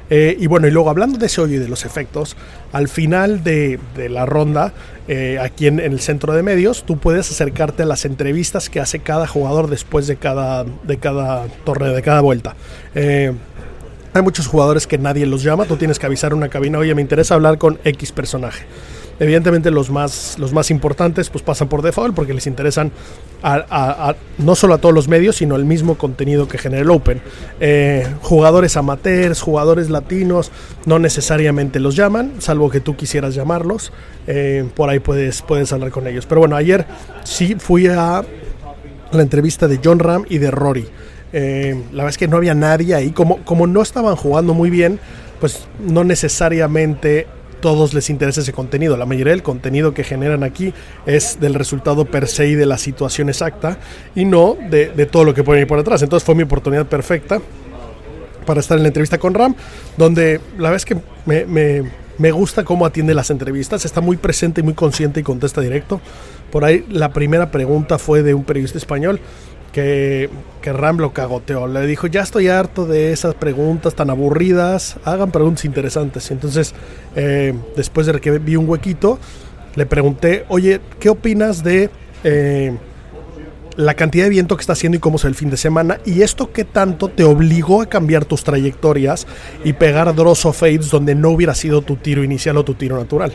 Eh, 0.09 0.35
y 0.37 0.47
bueno, 0.47 0.67
y 0.67 0.71
luego 0.71 0.89
hablando 0.89 1.17
de 1.17 1.27
ese 1.27 1.41
hoyo 1.41 1.55
y 1.55 1.59
de 1.59 1.69
los 1.69 1.85
efectos, 1.85 2.35
al 2.71 2.87
final 2.89 3.43
de, 3.43 3.79
de 3.95 4.09
la 4.09 4.25
ronda, 4.25 4.73
eh, 5.07 5.39
aquí 5.41 5.67
en, 5.67 5.79
el 5.79 5.99
centro 6.01 6.33
de 6.33 6.43
medios, 6.43 6.83
tú 6.83 6.97
puedes 6.97 7.31
acercarte 7.31 7.83
a 7.83 7.85
las 7.85 8.05
entrevistas 8.05 8.69
que 8.69 8.79
hace 8.79 8.99
cada 8.99 9.27
jugador 9.27 9.69
después 9.69 10.05
de 10.07 10.17
cada, 10.17 10.65
de 10.65 10.97
cada 10.97 11.47
torneo, 11.63 11.93
de 11.93 12.01
cada 12.01 12.21
vuelta. 12.21 12.55
Eh, 12.95 13.31
Hay 14.13 14.21
muchos 14.21 14.45
jugadores 14.45 14.85
que 14.85 14.97
nadie 14.97 15.25
los 15.25 15.41
llama, 15.41 15.65
tú 15.65 15.77
tienes 15.77 15.97
que 15.97 16.05
avisar 16.05 16.33
a 16.33 16.35
una 16.35 16.49
cabina, 16.49 16.77
oye, 16.79 16.93
me 16.93 17.01
interesa 17.01 17.33
hablar 17.35 17.57
con 17.57 17.79
X 17.83 18.11
personaje. 18.11 18.65
Evidentemente 19.19 19.71
los 19.71 19.89
más, 19.89 20.37
los 20.39 20.53
más 20.53 20.71
importantes 20.71 21.29
pues 21.29 21.43
pasan 21.43 21.69
por 21.69 21.81
default 21.81 22.15
porque 22.15 22.33
les 22.33 22.47
interesan 22.47 22.91
no 24.37 24.55
solo 24.55 24.73
a 24.73 24.77
todos 24.77 24.95
los 24.95 25.07
medios, 25.07 25.35
sino 25.35 25.55
el 25.55 25.65
mismo 25.65 25.95
contenido 25.95 26.47
que 26.47 26.57
genera 26.57 26.81
el 26.81 26.89
Open. 26.89 27.21
Eh, 27.59 28.07
jugadores 28.21 28.77
amateurs, 28.77 29.41
jugadores 29.41 29.89
latinos, 29.89 30.51
no 30.85 30.97
necesariamente 30.97 31.79
los 31.79 31.95
llaman, 31.95 32.33
salvo 32.39 32.69
que 32.69 32.79
tú 32.79 32.95
quisieras 32.95 33.35
llamarlos. 33.35 33.91
Eh, 34.27 34.65
por 34.75 34.89
ahí 34.89 34.99
puedes, 34.99 35.41
puedes 35.41 35.71
hablar 35.73 35.91
con 35.91 36.07
ellos. 36.07 36.25
Pero 36.25 36.39
bueno, 36.39 36.55
ayer 36.55 36.85
sí 37.23 37.55
fui 37.59 37.87
a 37.87 38.23
la 39.11 39.21
entrevista 39.21 39.67
de 39.67 39.79
John 39.83 39.99
Ram 39.99 40.25
y 40.29 40.37
de 40.37 40.49
Rory. 40.49 40.87
Eh, 41.33 41.75
la 41.91 42.03
verdad 42.03 42.09
es 42.09 42.17
que 42.17 42.27
no 42.27 42.37
había 42.37 42.53
nadie 42.53 42.95
ahí. 42.95 43.11
Como, 43.11 43.43
como 43.43 43.67
no 43.67 43.81
estaban 43.81 44.15
jugando 44.15 44.53
muy 44.53 44.69
bien, 44.69 44.99
pues 45.39 45.67
no 45.79 46.03
necesariamente 46.03 47.27
todos 47.63 47.93
les 47.93 48.09
interesa 48.09 48.41
ese 48.41 48.51
contenido. 48.51 48.97
La 48.97 49.05
mayoría 49.05 49.31
del 49.31 49.41
contenido 49.41 49.93
que 49.93 50.03
generan 50.03 50.43
aquí 50.43 50.73
es 51.05 51.39
del 51.39 51.53
resultado 51.53 52.03
per 52.03 52.27
se 52.27 52.45
y 52.47 52.55
de 52.55 52.65
la 52.65 52.77
situación 52.77 53.29
exacta 53.29 53.77
y 54.15 54.25
no 54.25 54.57
de, 54.69 54.87
todo 55.05 55.23
lo 55.23 55.33
que 55.33 55.45
pueden 55.45 55.61
ir 55.61 55.67
por 55.67 55.77
detrás. 55.77 56.01
Entonces 56.01 56.25
fue 56.25 56.35
mi 56.35 56.43
oportunidad 56.43 56.87
perfecta 56.87 57.39
para 58.45 58.59
estar 58.59 58.75
en 58.77 58.83
la 58.83 58.89
entrevista 58.89 59.17
con 59.17 59.33
Ram, 59.33 59.55
donde 59.95 60.41
la 60.57 60.71
verdad 60.71 60.75
es 60.75 60.85
que 60.85 60.97
me 62.17 62.31
gusta 62.33 62.65
cómo 62.65 62.85
atiende 62.85 63.13
las 63.13 63.29
entrevistas, 63.29 63.85
está 63.85 64.01
muy 64.01 64.17
presente 64.17 64.59
y 64.59 64.65
muy 64.65 64.73
consciente 64.73 65.21
y 65.21 65.23
contesta 65.23 65.61
directo. 65.61 66.01
Por 66.51 66.65
ahí 66.65 66.85
la 66.89 67.13
primera 67.13 67.49
pregunta 67.49 67.97
fue 67.97 68.23
de 68.23 68.33
un 68.33 68.43
periodista 68.43 68.77
español 68.77 69.21
que, 69.73 70.29
que 70.61 70.71
Ram 70.71 70.99
lo 70.99 71.11
cagoteó. 71.11 71.67
Le 71.67 71.85
dijo, 71.85 72.07
ya 72.07 72.21
estoy 72.21 72.47
harto 72.47 72.85
de 72.85 73.11
esas 73.11 73.35
preguntas 73.35 73.95
tan 73.95 74.09
aburridas, 74.09 74.95
hagan 75.03 75.31
preguntas 75.31 75.65
interesantes. 75.65 76.29
Y 76.29 76.33
entonces, 76.33 76.73
eh, 77.17 77.53
después 77.75 78.07
de 78.07 78.21
que 78.21 78.39
vi 78.39 78.55
un 78.55 78.69
huequito, 78.69 79.19
le 79.75 79.85
pregunté, 79.85 80.45
oye, 80.47 80.79
¿qué 80.99 81.09
opinas 81.09 81.63
de 81.63 81.89
eh, 82.23 82.77
la 83.75 83.95
cantidad 83.95 84.25
de 84.25 84.29
viento 84.29 84.55
que 84.55 84.61
está 84.61 84.73
haciendo 84.73 84.97
y 84.97 84.99
cómo 84.99 85.17
es 85.17 85.25
el 85.25 85.35
fin 85.35 85.49
de 85.49 85.57
semana? 85.57 85.97
¿Y 86.05 86.21
esto 86.21 86.53
qué 86.53 86.63
tanto 86.63 87.09
te 87.09 87.23
obligó 87.23 87.81
a 87.81 87.87
cambiar 87.87 88.23
tus 88.23 88.43
trayectorias 88.43 89.27
y 89.63 89.73
pegar 89.73 90.15
draws 90.15 90.45
o 90.45 90.53
fades 90.53 90.91
donde 90.91 91.15
no 91.15 91.31
hubiera 91.31 91.55
sido 91.55 91.81
tu 91.81 91.95
tiro 91.95 92.23
inicial 92.23 92.57
o 92.57 92.63
tu 92.63 92.75
tiro 92.75 92.97
natural? 92.97 93.33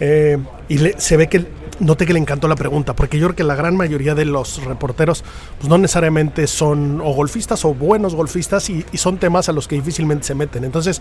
Eh, 0.00 0.38
y 0.68 0.78
se 0.98 1.16
ve 1.16 1.28
que 1.28 1.46
noté 1.78 2.06
que 2.06 2.12
le 2.12 2.18
encantó 2.18 2.48
la 2.48 2.56
pregunta, 2.56 2.94
porque 2.94 3.18
yo 3.18 3.26
creo 3.28 3.36
que 3.36 3.44
la 3.44 3.54
gran 3.54 3.76
mayoría 3.76 4.14
de 4.14 4.24
los 4.24 4.64
reporteros 4.64 5.24
pues 5.58 5.68
no 5.68 5.78
necesariamente 5.78 6.46
son 6.46 7.00
o 7.00 7.12
golfistas 7.12 7.64
o 7.64 7.74
buenos 7.74 8.14
golfistas 8.14 8.70
y, 8.70 8.84
son 8.94 9.18
temas 9.18 9.48
a 9.48 9.52
los 9.52 9.68
que 9.68 9.76
difícilmente 9.76 10.24
se 10.24 10.34
meten. 10.34 10.64
Entonces, 10.64 11.00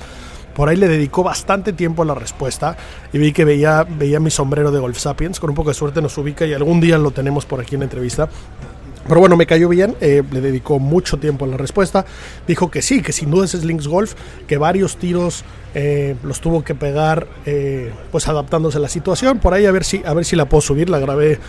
por 0.53 0.69
ahí 0.69 0.75
le 0.75 0.87
dedicó 0.87 1.23
bastante 1.23 1.73
tiempo 1.73 2.03
a 2.03 2.05
la 2.05 2.15
respuesta 2.15 2.77
y 3.13 3.17
vi 3.17 3.31
que 3.31 3.45
veía, 3.45 3.83
veía 3.83 4.19
mi 4.19 4.31
sombrero 4.31 4.71
de 4.71 4.79
Golf 4.79 4.97
Sapiens, 4.97 5.39
con 5.39 5.49
un 5.49 5.55
poco 5.55 5.69
de 5.69 5.75
suerte 5.75 6.01
nos 6.01 6.17
ubica 6.17 6.45
y 6.45 6.53
algún 6.53 6.81
día 6.81 6.97
lo 6.97 7.11
tenemos 7.11 7.45
por 7.45 7.61
aquí 7.61 7.75
en 7.75 7.81
la 7.81 7.85
entrevista. 7.85 8.29
Pero 9.07 9.19
bueno, 9.19 9.37
me 9.37 9.45
cayó 9.45 9.69
bien, 9.69 9.95
eh, 10.01 10.23
le 10.31 10.41
dedicó 10.41 10.79
mucho 10.79 11.17
tiempo 11.17 11.45
a 11.45 11.47
la 11.47 11.57
respuesta. 11.57 12.05
Dijo 12.47 12.71
que 12.71 12.81
sí, 12.81 13.01
que 13.01 13.11
sin 13.11 13.29
duda 13.29 13.45
es 13.45 13.63
Links 13.63 13.87
Golf, 13.87 14.15
que 14.47 14.57
varios 14.57 14.97
tiros 14.97 15.43
eh, 15.75 16.15
los 16.23 16.41
tuvo 16.41 16.63
que 16.63 16.73
pegar 16.73 17.27
eh, 17.45 17.91
pues 18.11 18.27
adaptándose 18.27 18.77
a 18.77 18.81
la 18.81 18.87
situación. 18.89 19.37
Por 19.39 19.53
ahí 19.53 19.67
a 19.67 19.71
ver 19.71 19.83
si, 19.83 20.01
a 20.05 20.13
ver 20.13 20.25
si 20.25 20.35
la 20.35 20.45
puedo 20.45 20.61
subir, 20.61 20.89
la 20.89 20.97
grabé 20.97 21.39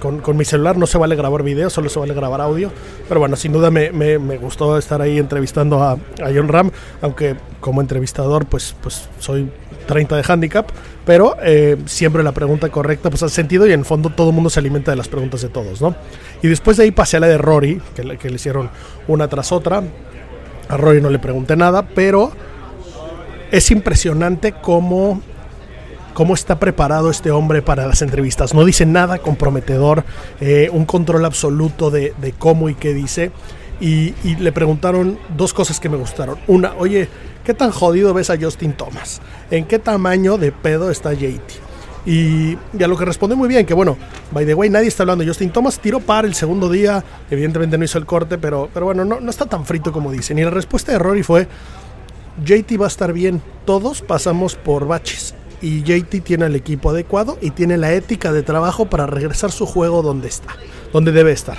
con, 0.00 0.36
mi 0.36 0.44
celular, 0.44 0.76
no 0.76 0.86
se 0.86 0.98
vale 0.98 1.16
grabar 1.16 1.42
video, 1.42 1.70
solo 1.70 1.88
se 1.88 1.98
vale 1.98 2.12
grabar 2.12 2.42
audio. 2.42 2.70
Pero 3.08 3.20
bueno, 3.20 3.36
sin 3.36 3.52
duda 3.52 3.70
me, 3.70 3.90
me, 3.90 4.36
gustó 4.36 4.76
estar 4.76 5.00
ahí 5.00 5.18
entrevistando 5.18 5.82
a, 5.82 5.92
a, 5.92 6.30
John 6.34 6.48
Ram, 6.48 6.70
aunque 7.00 7.36
como 7.60 7.80
entrevistador 7.80 8.44
pues, 8.46 8.74
pues 8.82 9.08
soy 9.18 9.50
30 9.90 10.16
de 10.16 10.24
handicap, 10.26 10.68
pero 11.04 11.36
siempre 11.86 12.22
la 12.22 12.30
pregunta 12.30 12.68
correcta 12.68 13.10
pues 13.10 13.22
hace 13.24 13.34
sentido 13.34 13.66
y 13.66 13.72
en 13.72 13.84
fondo 13.84 14.10
todo 14.10 14.28
el 14.28 14.34
mundo 14.34 14.48
se 14.48 14.60
alimenta 14.60 14.92
de 14.92 14.96
las 14.96 15.08
preguntas 15.08 15.42
de 15.42 15.48
todos, 15.48 15.82
¿no? 15.82 15.96
Y 16.42 16.48
después 16.48 16.76
de 16.76 16.84
ahí 16.84 16.92
pasé 16.92 17.16
a 17.16 17.20
la 17.20 17.26
de 17.26 17.38
Rory, 17.38 17.82
que 17.96 18.16
que 18.16 18.28
le 18.28 18.36
hicieron 18.36 18.70
una 19.08 19.26
tras 19.26 19.50
otra. 19.50 19.82
A 20.68 20.76
Rory 20.76 21.00
no 21.00 21.10
le 21.10 21.18
pregunté 21.18 21.56
nada, 21.56 21.82
pero 21.82 22.30
es 23.50 23.70
impresionante 23.70 24.52
cómo, 24.52 25.20
cómo 26.14 26.34
está 26.34 26.60
preparado 26.60 27.10
este 27.10 27.30
hombre 27.30 27.62
para 27.62 27.86
las 27.86 28.02
entrevistas. 28.02 28.54
No 28.54 28.64
dice 28.64 28.86
nada 28.86 29.18
comprometedor, 29.18 30.04
eh, 30.40 30.70
un 30.72 30.84
control 30.84 31.24
absoluto 31.24 31.90
de, 31.90 32.14
de, 32.18 32.32
cómo 32.32 32.68
y 32.68 32.74
qué 32.74 32.94
dice. 32.94 33.32
Y, 33.80 34.14
y, 34.24 34.36
le 34.36 34.52
preguntaron 34.52 35.18
dos 35.36 35.54
cosas 35.54 35.80
que 35.80 35.88
me 35.88 35.96
gustaron. 35.96 36.38
Una, 36.46 36.74
oye, 36.78 37.08
¿qué 37.44 37.54
tan 37.54 37.70
jodido 37.70 38.14
ves 38.14 38.30
a 38.30 38.38
Justin 38.40 38.72
Thomas? 38.72 39.20
¿En 39.50 39.64
qué 39.64 39.78
tamaño 39.78 40.38
de 40.38 40.52
pedo 40.52 40.90
está 40.90 41.12
JT? 41.12 41.70
Y, 42.06 42.56
a 42.82 42.86
lo 42.86 42.96
que 42.96 43.04
responde 43.04 43.36
muy 43.36 43.48
bien, 43.48 43.66
que 43.66 43.74
bueno, 43.74 43.96
by 44.32 44.46
the 44.46 44.54
way, 44.54 44.70
nadie 44.70 44.88
está 44.88 45.02
hablando. 45.02 45.24
Justin 45.24 45.50
Thomas 45.50 45.78
tiró 45.78 46.00
par 46.00 46.24
el 46.24 46.34
segundo 46.34 46.70
día, 46.70 47.04
evidentemente 47.30 47.76
no 47.76 47.84
hizo 47.84 47.98
el 47.98 48.06
corte, 48.06 48.38
pero, 48.38 48.70
pero 48.72 48.86
bueno, 48.86 49.04
no, 49.04 49.20
no 49.20 49.30
está 49.30 49.46
tan 49.46 49.66
frito 49.66 49.92
como 49.92 50.10
dicen. 50.10 50.38
Y 50.38 50.44
la 50.44 50.50
respuesta 50.50 50.92
de 50.92 50.98
Rory 50.98 51.22
fue, 51.22 51.46
JT 52.44 52.80
va 52.80 52.86
a 52.86 52.88
estar 52.88 53.12
bien, 53.12 53.42
todos 53.66 54.00
pasamos 54.02 54.56
por 54.56 54.86
baches. 54.86 55.34
Y 55.62 55.82
JT 55.82 56.22
tiene 56.22 56.46
el 56.46 56.56
equipo 56.56 56.88
adecuado 56.88 57.36
y 57.42 57.50
tiene 57.50 57.76
la 57.76 57.92
ética 57.92 58.32
de 58.32 58.42
trabajo 58.42 58.86
para 58.86 59.06
regresar 59.06 59.52
su 59.52 59.66
juego 59.66 60.00
donde 60.00 60.28
está, 60.28 60.56
donde 60.92 61.12
debe 61.12 61.32
estar. 61.32 61.58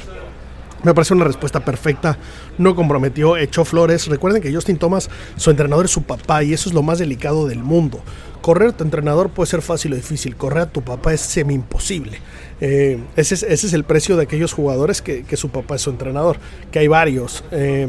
Me 0.84 0.94
parece 0.94 1.14
una 1.14 1.26
respuesta 1.26 1.64
perfecta. 1.64 2.18
No 2.58 2.76
comprometió, 2.76 3.38
echó 3.38 3.66
flores. 3.66 4.08
Recuerden 4.08 4.42
que 4.42 4.54
Justin 4.54 4.78
Thomas, 4.78 5.10
su 5.36 5.52
entrenador 5.52 5.86
es 5.86 5.92
su 5.92 6.04
papá 6.04 6.44
y 6.44 6.54
eso 6.54 6.70
es 6.70 6.76
lo 6.76 6.82
más 6.82 7.00
delicado 7.00 7.48
del 7.48 7.60
mundo 7.60 8.02
correr 8.42 8.70
a 8.70 8.72
tu 8.72 8.84
entrenador 8.84 9.30
puede 9.30 9.48
ser 9.48 9.62
fácil 9.62 9.94
o 9.94 9.96
difícil, 9.96 10.36
correr 10.36 10.64
a 10.64 10.66
tu 10.66 10.82
papá 10.82 11.14
es 11.14 11.22
semi 11.22 11.54
imposible. 11.54 12.20
Eh, 12.60 13.00
ese, 13.16 13.36
es, 13.54 13.74
el 13.74 13.84
precio 13.84 14.18
de 14.18 14.24
aquellos 14.24 14.54
jugadores 14.54 15.02
que, 15.02 15.26
su 15.38 15.50
papá 15.50 15.76
es 15.76 15.82
su 15.82 15.90
entrenador, 15.90 16.38
que 16.72 16.80
hay 16.80 16.88
varios. 16.88 17.44
Eh, 17.52 17.88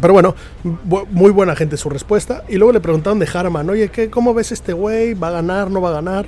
pero 0.00 0.12
bueno, 0.12 0.34
muy 1.10 1.30
buena 1.30 1.54
gente 1.54 1.76
su 1.76 1.88
respuesta. 1.88 2.44
Y 2.48 2.56
luego 2.56 2.72
le 2.72 2.80
preguntaron 2.80 3.18
de 3.18 3.28
Harman, 3.32 3.70
oye, 3.70 3.90
¿qué, 3.90 4.10
¿cómo 4.10 4.34
ves 4.34 4.50
este 4.50 4.72
güey? 4.72 5.14
¿Va 5.14 5.28
a 5.28 5.32
ganar? 5.32 5.70
¿No 5.70 5.80
va 5.80 5.90
a 5.90 5.92
ganar? 5.92 6.26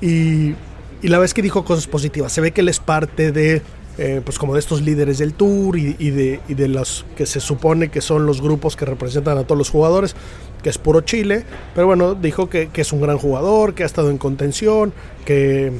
Y, 0.00 0.54
la 1.02 1.18
vez 1.18 1.32
que 1.32 1.40
dijo 1.40 1.64
cosas 1.64 1.86
positivas, 1.86 2.30
se 2.30 2.42
ve 2.42 2.52
que 2.52 2.60
él 2.60 2.68
es 2.68 2.78
parte 2.78 3.32
de 3.32 3.62
eh, 4.02 4.22
pues 4.24 4.38
como 4.38 4.54
de 4.54 4.60
estos 4.60 4.80
líderes 4.80 5.18
del 5.18 5.34
tour 5.34 5.76
y, 5.76 5.92
de, 5.92 6.40
de, 6.48 6.68
los 6.68 7.04
que 7.16 7.26
se 7.26 7.38
supone 7.38 7.90
que 7.90 8.00
son 8.00 8.24
los 8.24 8.40
grupos 8.40 8.74
que 8.74 8.86
representan 8.86 9.36
a 9.36 9.44
todos 9.44 9.58
los 9.58 9.68
jugadores 9.68 10.16
que 10.62 10.70
es 10.70 10.78
puro 10.78 11.02
Chile, 11.02 11.44
pero 11.74 11.86
bueno, 11.86 12.14
dijo 12.14 12.48
que, 12.48 12.70
es 12.74 12.92
un 12.94 13.02
gran 13.02 13.18
jugador, 13.18 13.74
que 13.74 13.82
ha 13.82 13.86
estado 13.86 14.08
en 14.08 14.16
contención, 14.16 14.94
que, 15.26 15.70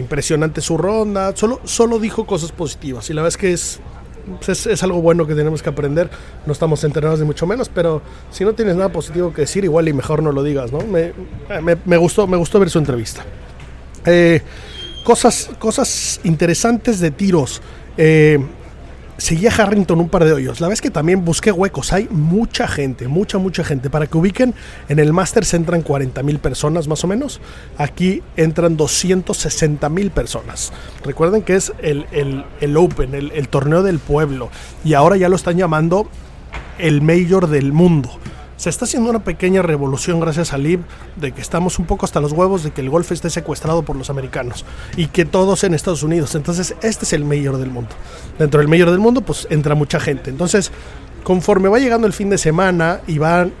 impresionante 0.00 0.60
su 0.62 0.78
ronda, 0.78 1.36
solo, 1.36 1.60
solo 1.62 2.00
dijo 2.00 2.26
cosas 2.26 2.50
positivas 2.50 3.08
y 3.08 3.14
la 3.14 3.22
verdad 3.22 3.36
es 3.36 3.40
que 3.40 3.52
es, 3.52 4.66
es, 4.66 4.82
algo 4.82 5.00
bueno 5.00 5.28
que 5.28 5.36
tenemos 5.36 5.62
que 5.62 5.68
aprender, 5.68 6.10
no 6.46 6.52
estamos 6.52 6.82
entrenados 6.82 7.20
ni 7.20 7.26
mucho 7.26 7.46
menos, 7.46 7.68
pero 7.68 8.02
si 8.32 8.44
no 8.44 8.52
tienes 8.52 8.74
nada 8.74 8.88
positivo 8.90 9.32
que 9.32 9.42
decir, 9.42 9.62
igual 9.62 9.86
y 9.86 9.92
mejor 9.92 10.24
no 10.24 10.32
lo 10.32 10.42
digas, 10.42 10.72
¿no? 10.72 10.80
Me, 10.80 11.12
me, 11.84 11.96
gustó, 11.98 12.26
me 12.26 12.36
gustó 12.36 12.58
ver 12.58 12.68
su 12.68 12.80
entrevista. 12.80 13.24
Eh, 14.06 14.42
cosas, 15.04 15.50
cosas 15.58 16.20
interesantes 16.24 17.00
de 17.00 17.10
tiros. 17.10 17.62
Eh, 17.96 18.38
seguía 19.20 19.50
Harrington 19.50 20.00
un 20.00 20.08
par 20.08 20.24
de 20.24 20.32
hoyos. 20.32 20.60
La 20.60 20.68
vez 20.68 20.80
que 20.80 20.90
también 20.90 21.24
busqué 21.24 21.52
huecos. 21.52 21.92
Hay 21.92 22.08
mucha 22.10 22.66
gente, 22.66 23.08
mucha, 23.08 23.38
mucha 23.38 23.62
gente. 23.64 23.90
Para 23.90 24.06
que 24.06 24.16
ubiquen, 24.16 24.54
en 24.88 24.98
el 24.98 25.12
Masters 25.12 25.54
entran 25.54 25.82
40 25.82 26.22
mil 26.22 26.38
personas 26.38 26.88
más 26.88 27.04
o 27.04 27.06
menos. 27.06 27.40
Aquí 27.78 28.22
entran 28.36 28.76
260 28.76 29.88
mil 29.88 30.10
personas. 30.10 30.72
Recuerden 31.04 31.42
que 31.42 31.56
es 31.56 31.72
el, 31.82 32.06
el, 32.60 32.76
Open, 32.76 33.14
el, 33.14 33.32
el 33.32 33.48
torneo 33.48 33.82
del 33.82 33.98
pueblo. 33.98 34.50
Y 34.84 34.94
ahora 34.94 35.16
ya 35.16 35.28
lo 35.28 35.36
están 35.36 35.56
llamando 35.56 36.08
el 36.78 37.02
Mayor 37.02 37.48
del 37.48 37.72
mundo 37.72 38.10
se 38.60 38.68
está 38.68 38.84
haciendo 38.84 39.08
una 39.08 39.24
pequeña 39.24 39.62
revolución 39.62 40.20
gracias 40.20 40.52
a 40.52 40.58
Lib 40.58 40.80
de 41.16 41.32
que 41.32 41.40
estamos 41.40 41.78
un 41.78 41.86
poco 41.86 42.04
hasta 42.04 42.20
los 42.20 42.32
huevos 42.32 42.62
de 42.62 42.72
que 42.72 42.82
el 42.82 42.90
golf 42.90 43.10
esté 43.10 43.30
secuestrado 43.30 43.84
por 43.84 43.96
los 43.96 44.10
americanos 44.10 44.66
y 44.98 45.06
que 45.06 45.24
todos 45.24 45.64
en 45.64 45.72
Estados 45.72 46.02
Unidos. 46.02 46.34
Entonces, 46.34 46.76
este 46.82 47.06
es 47.06 47.14
el 47.14 47.24
mayor 47.24 47.56
del 47.56 47.70
mundo. 47.70 47.88
Dentro 48.38 48.60
del 48.60 48.68
mayor 48.68 48.90
del 48.90 48.98
mundo, 48.98 49.22
pues 49.22 49.46
entra 49.48 49.74
mucha 49.74 49.98
gente. 49.98 50.28
Entonces, 50.28 50.72
conforme 51.24 51.70
va 51.70 51.78
llegando 51.78 52.06
el 52.06 52.12
fin 52.12 52.28
de 52.28 52.36
semana 52.36 53.00
y 53.06 53.16
van 53.16 53.54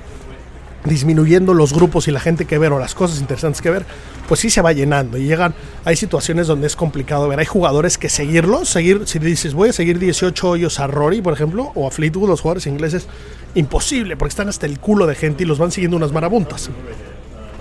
disminuyendo 0.84 1.54
los 1.54 1.72
grupos 1.72 2.08
y 2.08 2.10
la 2.10 2.20
gente 2.20 2.46
que 2.46 2.58
ver 2.58 2.72
o 2.72 2.78
las 2.78 2.94
cosas 2.94 3.20
interesantes 3.20 3.60
que 3.60 3.70
ver, 3.70 3.84
pues 4.28 4.40
sí 4.40 4.50
se 4.50 4.62
va 4.62 4.72
llenando 4.72 5.18
y 5.18 5.24
llegan, 5.24 5.54
hay 5.84 5.96
situaciones 5.96 6.46
donde 6.46 6.66
es 6.66 6.76
complicado 6.76 7.28
ver, 7.28 7.38
hay 7.38 7.46
jugadores 7.46 7.98
que 7.98 8.08
seguirlos, 8.08 8.68
seguir, 8.68 9.02
si 9.06 9.18
dices 9.18 9.54
voy 9.54 9.70
a 9.70 9.72
seguir 9.72 9.98
18 9.98 10.48
hoyos 10.48 10.80
a 10.80 10.86
Rory, 10.86 11.20
por 11.20 11.32
ejemplo, 11.32 11.72
o 11.74 11.86
a 11.86 11.90
Fleetwood, 11.90 12.28
los 12.28 12.40
jugadores 12.40 12.66
ingleses, 12.66 13.06
imposible, 13.54 14.16
porque 14.16 14.30
están 14.30 14.48
hasta 14.48 14.66
el 14.66 14.78
culo 14.78 15.06
de 15.06 15.14
gente 15.14 15.42
y 15.42 15.46
los 15.46 15.58
van 15.58 15.70
siguiendo 15.70 15.96
unas 15.96 16.12
marabuntas. 16.12 16.70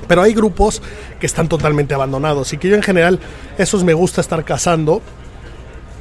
Pero 0.07 0.21
hay 0.21 0.33
grupos 0.33 0.81
que 1.19 1.25
están 1.25 1.47
totalmente 1.47 1.93
abandonados 1.93 2.53
y 2.53 2.57
que 2.57 2.69
yo 2.69 2.75
en 2.75 2.83
general 2.83 3.19
esos 3.57 3.83
me 3.83 3.93
gusta 3.93 4.21
estar 4.21 4.43
cazando 4.43 5.01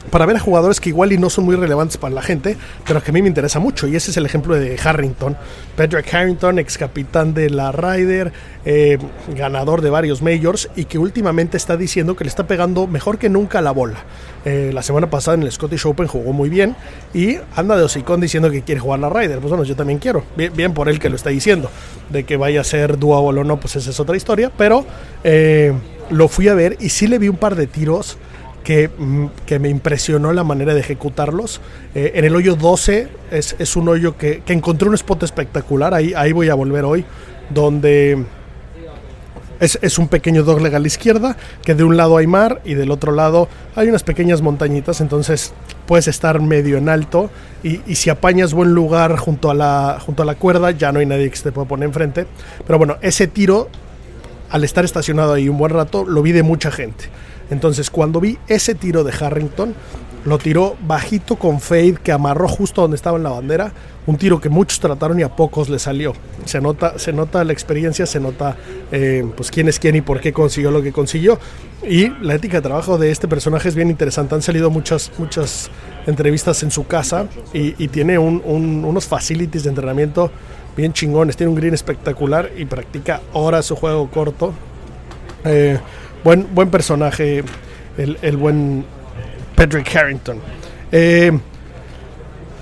para 0.08 0.26
ver 0.26 0.36
a 0.36 0.40
jugadores 0.40 0.80
que 0.80 0.88
igual 0.88 1.12
y 1.12 1.18
no 1.18 1.30
son 1.30 1.44
muy 1.44 1.56
relevantes 1.56 1.96
para 1.96 2.14
la 2.14 2.22
gente, 2.22 2.56
pero 2.86 3.02
que 3.02 3.10
a 3.10 3.14
mí 3.14 3.22
me 3.22 3.28
interesa 3.28 3.58
mucho. 3.58 3.86
Y 3.86 3.96
ese 3.96 4.10
es 4.10 4.16
el 4.16 4.26
ejemplo 4.26 4.54
de 4.54 4.78
Harrington. 4.82 5.36
Patrick 5.76 6.12
Harrington, 6.12 6.58
ex 6.58 6.78
capitán 6.78 7.34
de 7.34 7.50
la 7.50 7.72
Ryder, 7.72 8.32
eh, 8.64 8.98
ganador 9.36 9.80
de 9.80 9.90
varios 9.90 10.22
majors 10.22 10.68
y 10.76 10.84
que 10.84 10.98
últimamente 10.98 11.56
está 11.56 11.76
diciendo 11.76 12.16
que 12.16 12.24
le 12.24 12.28
está 12.28 12.46
pegando 12.46 12.86
mejor 12.86 13.18
que 13.18 13.28
nunca 13.28 13.60
la 13.60 13.70
bola. 13.70 13.98
Eh, 14.44 14.70
la 14.72 14.82
semana 14.82 15.10
pasada 15.10 15.36
en 15.36 15.42
el 15.42 15.52
Scottish 15.52 15.86
Open 15.86 16.06
jugó 16.06 16.32
muy 16.32 16.48
bien 16.48 16.74
y 17.12 17.36
anda 17.54 17.76
de 17.76 17.82
hocicón 17.82 18.20
diciendo 18.20 18.50
que 18.50 18.62
quiere 18.62 18.80
jugar 18.80 19.00
la 19.00 19.08
Ryder. 19.10 19.38
Pues 19.38 19.50
bueno, 19.50 19.64
yo 19.64 19.76
también 19.76 19.98
quiero. 19.98 20.24
Bien, 20.36 20.74
por 20.74 20.88
él 20.88 20.98
que 20.98 21.08
lo 21.08 21.16
está 21.16 21.30
diciendo. 21.30 21.70
De 22.10 22.24
que 22.24 22.36
vaya 22.36 22.60
a 22.60 22.64
ser 22.64 22.98
dual 22.98 23.38
o 23.38 23.44
no, 23.44 23.60
pues 23.60 23.76
esa 23.76 23.90
es 23.90 24.00
otra 24.00 24.16
historia. 24.16 24.50
Pero 24.56 24.84
eh, 25.24 25.72
lo 26.10 26.28
fui 26.28 26.48
a 26.48 26.54
ver 26.54 26.76
y 26.80 26.90
sí 26.90 27.06
le 27.06 27.18
vi 27.18 27.28
un 27.28 27.36
par 27.36 27.56
de 27.56 27.66
tiros 27.66 28.18
Mm, 28.98 29.26
que, 29.46 29.58
me 29.58 29.68
impresionó 29.68 30.32
la 30.32 30.44
manera 30.44 30.74
de 30.74 30.80
ejecutarlos. 30.80 31.60
Eh, 31.94 32.12
en 32.14 32.24
el 32.24 32.36
hoyo 32.36 32.54
12 32.54 33.08
es, 33.30 33.76
un 33.76 33.88
hoyo 33.88 34.16
que, 34.16 34.42
encontré 34.48 34.88
un 34.88 34.94
spot 34.94 35.22
espectacular, 35.22 35.94
ahí, 35.94 36.12
ahí 36.14 36.32
voy 36.32 36.50
a 36.50 36.54
volver 36.54 36.84
hoy, 36.84 37.04
donde 37.48 38.26
es, 39.60 39.98
un 39.98 40.08
pequeño 40.08 40.42
dogleg 40.42 40.74
a 40.74 40.78
la 40.78 40.86
izquierda, 40.86 41.36
que 41.64 41.74
de 41.74 41.84
un 41.84 41.96
lado 41.96 42.18
hay 42.18 42.26
mar 42.26 42.60
y 42.64 42.74
del 42.74 42.90
otro 42.90 43.12
lado 43.12 43.48
hay 43.74 43.88
unas 43.88 44.02
pequeñas 44.02 44.42
montañitas, 44.42 45.00
entonces 45.00 45.54
puedes 45.86 46.06
estar 46.06 46.40
medio 46.40 46.76
en 46.76 46.90
alto 46.90 47.30
y, 47.62 47.78
si 47.94 48.10
apañas 48.10 48.52
buen 48.52 48.74
lugar 48.74 49.16
junto 49.16 49.50
a, 49.50 49.54
la, 49.54 49.98
junto 50.04 50.22
a 50.22 50.26
la 50.26 50.34
cuerda, 50.34 50.72
ya 50.72 50.92
no 50.92 51.00
hay 51.00 51.06
nadie 51.06 51.30
que 51.30 51.36
se 51.36 51.44
te 51.44 51.52
pueda 51.52 51.66
poner 51.66 51.86
enfrente. 51.86 52.26
Pero 52.66 52.78
bueno, 52.78 52.98
ese 53.00 53.26
tiro, 53.28 53.68
al 54.50 54.62
estar 54.62 54.84
estacionado 54.84 55.32
ahí 55.32 55.48
un 55.48 55.56
buen 55.56 55.72
rato, 55.72 56.04
lo 56.04 56.20
vi 56.22 56.32
de 56.32 56.42
mucha 56.42 56.70
gente. 56.70 57.06
Entonces, 57.50 57.90
cuando 57.90 58.20
vi 58.20 58.38
ese 58.48 58.74
tiro 58.74 59.04
de 59.04 59.12
Harrington, 59.12 59.74
lo 60.24 60.38
tiró 60.38 60.76
bajito 60.86 61.36
con 61.36 61.60
fade 61.60 61.96
que 62.02 62.12
amarró 62.12 62.48
justo 62.48 62.82
donde 62.82 62.96
estaba 62.96 63.16
en 63.16 63.22
la 63.22 63.30
bandera. 63.30 63.72
Un 64.06 64.16
tiro 64.16 64.40
que 64.40 64.48
muchos 64.48 64.80
trataron 64.80 65.18
y 65.20 65.22
a 65.22 65.34
pocos 65.34 65.68
le 65.68 65.78
salió. 65.78 66.12
Se 66.44 66.60
nota, 66.60 66.98
se 66.98 67.12
nota 67.12 67.44
la 67.44 67.52
experiencia, 67.52 68.04
se 68.06 68.20
nota 68.20 68.56
eh, 68.90 69.24
pues 69.36 69.50
quién 69.50 69.68
es 69.68 69.78
quién 69.78 69.96
y 69.96 70.00
por 70.00 70.20
qué 70.20 70.32
consiguió 70.32 70.70
lo 70.70 70.82
que 70.82 70.92
consiguió. 70.92 71.38
Y 71.86 72.08
la 72.22 72.34
ética 72.34 72.58
de 72.58 72.62
trabajo 72.62 72.98
de 72.98 73.10
este 73.10 73.28
personaje 73.28 73.68
es 73.68 73.74
bien 73.74 73.90
interesante. 73.90 74.34
Han 74.34 74.42
salido 74.42 74.70
muchas, 74.70 75.12
muchas 75.18 75.70
entrevistas 76.06 76.62
en 76.62 76.70
su 76.70 76.86
casa 76.86 77.26
y, 77.52 77.88
tiene 77.88 78.18
unos 78.18 79.06
facilities 79.06 79.64
de 79.64 79.70
entrenamiento 79.70 80.30
bien 80.76 80.92
chingones. 80.92 81.36
Tiene 81.36 81.50
un 81.50 81.56
green 81.56 81.74
espectacular 81.74 82.50
y 82.56 82.64
practica 82.64 83.20
horas 83.32 83.66
su 83.66 83.76
juego 83.76 84.10
corto. 84.10 84.52
Eh, 85.44 85.78
Buen, 86.24 86.46
buen 86.54 86.70
personaje, 86.70 87.44
el, 87.96 88.36
buen 88.36 88.84
Patrick 89.54 89.94
Harrington. 89.94 90.38
Eh, 90.92 91.32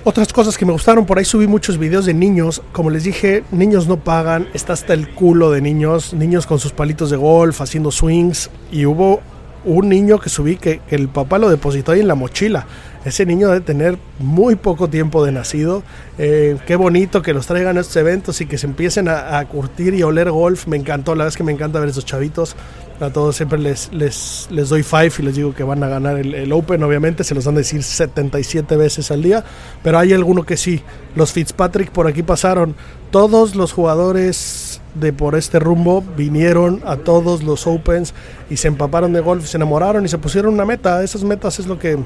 otras 0.03 0.31
cosas 0.31 0.57
que 0.57 0.65
me 0.65 0.71
gustaron, 0.71 1.05
por 1.05 1.17
ahí 1.17 1.25
subí 1.25 1.47
muchos 1.47 1.77
videos 1.77 2.05
de 2.05 2.13
niños. 2.13 2.61
Como 2.71 2.89
les 2.89 3.03
dije, 3.03 3.43
niños 3.51 3.87
no 3.87 3.97
pagan, 3.97 4.47
está 4.53 4.71
hasta 4.71 4.93
el 4.93 5.09
culo 5.09 5.51
de 5.51 5.59
niños, 5.59 6.13
niños 6.13 6.45
con 6.45 6.59
sus 6.59 6.71
palitos 6.71 7.09
de 7.09 7.17
golf, 7.17 7.59
haciendo 7.59 7.91
swings. 7.91 8.49
Y 8.71 8.85
hubo 8.85 9.19
un 9.65 9.89
niño 9.89 10.17
que 10.17 10.29
subí 10.29 10.55
que, 10.55 10.79
el 10.89 11.09
papá 11.09 11.37
lo 11.39 11.49
depositó 11.49 11.91
ahí 11.91 11.99
en 11.99 12.07
la 12.07 12.15
mochila. 12.15 12.65
Ese 13.07 13.25
niño 13.25 13.47
debe 13.47 13.61
tener 13.61 13.97
muy 14.19 14.55
poco 14.55 14.89
tiempo 14.89 15.23
de 15.23 15.31
nacido. 15.31 15.81
Eh, 16.17 16.57
qué 16.65 16.75
bonito 16.75 17.21
que 17.21 17.33
los 17.33 17.47
traigan 17.47 17.77
a 17.77 17.79
estos 17.79 17.95
eventos 17.95 18.41
y 18.41 18.47
que 18.47 18.57
se 18.57 18.67
empiecen 18.67 19.07
a, 19.07 19.45
curtir 19.45 19.93
y 19.93 20.03
oler 20.03 20.29
golf. 20.29 20.67
Me 20.67 20.75
encantó, 20.75 21.15
la 21.15 21.25
es 21.25 21.37
que 21.37 21.43
me 21.43 21.53
encanta 21.53 21.79
ver 21.79 21.87
esos 21.87 22.03
chavitos. 22.03 22.57
A 22.99 23.09
todos 23.09 23.37
siempre 23.37 23.59
les, 23.59 23.93
les, 23.93 24.49
les 24.51 24.67
doy 24.67 24.83
five 24.83 25.11
y 25.19 25.21
les 25.21 25.35
digo 25.35 25.55
que 25.55 25.63
van 25.63 25.81
a 25.83 25.87
ganar 25.87 26.17
el, 26.17 26.51
Open, 26.51 26.83
obviamente, 26.83 27.23
se 27.23 27.33
los 27.33 27.45
dan 27.45 27.55
a 27.55 27.59
decir 27.59 27.81
77 27.81 28.75
veces 28.75 29.09
al 29.09 29.23
día, 29.23 29.41
pero 29.83 29.99
hay 29.99 30.11
alguno 30.11 30.43
que 30.43 30.57
sí. 30.57 30.81
Los 31.15 31.31
Fitzpatrick 31.31 31.91
por 31.91 32.07
aquí 32.07 32.23
pasaron. 32.23 32.75
Todos 33.09 33.55
los 33.55 33.71
jugadores 33.71 34.81
de 34.95 35.13
por 35.13 35.35
este 35.35 35.59
rumbo 35.59 36.03
vinieron 36.17 36.81
a 36.85 36.97
todos 36.97 37.41
los 37.41 37.67
Opens 37.67 38.13
y 38.49 38.57
se 38.57 38.67
empaparon 38.67 39.13
de 39.13 39.21
golf, 39.21 39.45
se 39.45 39.55
enamoraron 39.55 40.03
y 40.03 40.09
se 40.09 40.17
pusieron 40.17 40.53
una 40.53 40.65
meta. 40.65 41.01
Esas 41.03 41.23
metas 41.23 41.57
es 41.59 41.67
lo 41.67 41.79
que 41.79 41.99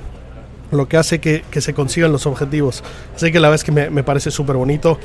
lo 0.71 0.87
que 0.87 0.97
hace 0.97 1.19
que, 1.19 1.43
se 1.59 1.73
consigan 1.73 2.11
los 2.11 2.25
objetivos. 2.25 2.83
Así 3.15 3.31
que 3.31 3.39
la 3.39 3.49
verdad 3.49 3.55
es 3.55 3.63
que 3.63 3.71
me, 3.89 4.03
parece 4.03 4.31
súper 4.31 4.55
bonito. 4.55 4.97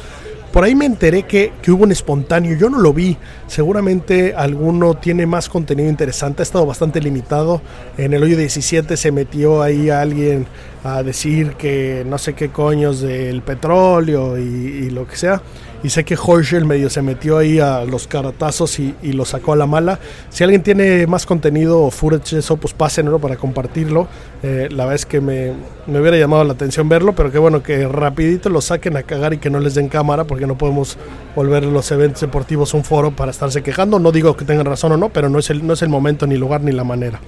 Por 0.52 0.64
ahí 0.64 0.74
me 0.74 0.86
enteré 0.86 1.24
que, 1.24 1.52
hubo 1.68 1.84
un 1.84 1.92
espontáneo, 1.92 2.56
yo 2.56 2.70
no 2.70 2.78
lo 2.78 2.92
vi, 2.94 3.16
seguramente 3.46 4.34
alguno 4.34 4.94
tiene 4.94 5.26
más 5.26 5.48
contenido 5.48 5.90
interesante, 5.90 6.40
ha 6.40 6.44
estado 6.44 6.64
bastante 6.64 7.00
limitado. 7.00 7.60
En 7.98 8.14
el 8.14 8.22
hoyo 8.22 8.36
17 8.36 8.96
se 8.96 9.12
metió 9.12 9.62
ahí 9.62 9.90
alguien 9.90 10.46
a 10.82 11.02
decir 11.02 11.54
que 11.54 12.04
no 12.06 12.16
sé 12.16 12.34
qué 12.34 12.50
coños 12.50 13.00
del 13.00 13.42
petróleo 13.42 14.38
y 14.38 14.88
lo 14.90 15.06
que 15.06 15.16
sea 15.16 15.42
y 15.86 15.90
sé 15.90 16.04
que 16.04 16.16
Horschel 16.20 16.64
medio 16.64 16.90
se 16.90 17.00
metió 17.00 17.38
ahí 17.38 17.60
a 17.60 17.84
los 17.84 18.08
caratazos 18.08 18.80
y, 18.80 18.96
lo 19.12 19.24
sacó 19.24 19.52
a 19.52 19.56
la 19.56 19.66
mala. 19.66 20.00
Si 20.30 20.42
alguien 20.42 20.64
tiene 20.64 21.06
más 21.06 21.26
contenido 21.26 21.80
o 21.80 21.92
footage 21.92 22.38
eso, 22.38 22.56
pues 22.56 22.74
pásenlo 22.74 23.20
para 23.20 23.36
compartirlo. 23.36 24.08
Eh, 24.42 24.66
la 24.72 24.82
verdad 24.82 24.96
es 24.96 25.06
que 25.06 25.20
me, 25.20 25.52
me, 25.86 26.00
hubiera 26.00 26.16
llamado 26.16 26.42
la 26.42 26.54
atención 26.54 26.88
verlo, 26.88 27.14
pero 27.14 27.30
qué 27.30 27.38
bueno 27.38 27.62
que 27.62 27.86
rapidito 27.86 28.48
lo 28.48 28.60
saquen 28.60 28.96
a 28.96 29.04
cagar 29.04 29.34
y 29.34 29.38
que 29.38 29.48
no 29.48 29.60
les 29.60 29.76
den 29.76 29.88
cámara, 29.88 30.24
porque 30.24 30.48
no 30.48 30.58
podemos 30.58 30.98
volver 31.36 31.64
los 31.64 31.88
eventos 31.92 32.20
deportivos 32.20 32.74
un 32.74 32.82
foro 32.82 33.12
para 33.12 33.30
estarse 33.30 33.62
quejando. 33.62 34.00
No 34.00 34.10
digo 34.10 34.36
que 34.36 34.44
tengan 34.44 34.66
razón 34.66 34.90
o 34.90 34.96
no, 34.96 35.10
pero 35.10 35.28
no 35.28 35.38
es 35.38 35.50
el, 35.50 35.64
no 35.64 35.74
es 35.74 35.82
el 35.82 35.88
momento, 35.88 36.26
ni 36.26 36.36
lugar, 36.36 36.62
ni 36.62 36.72
la 36.72 36.82
manera. 36.82 37.20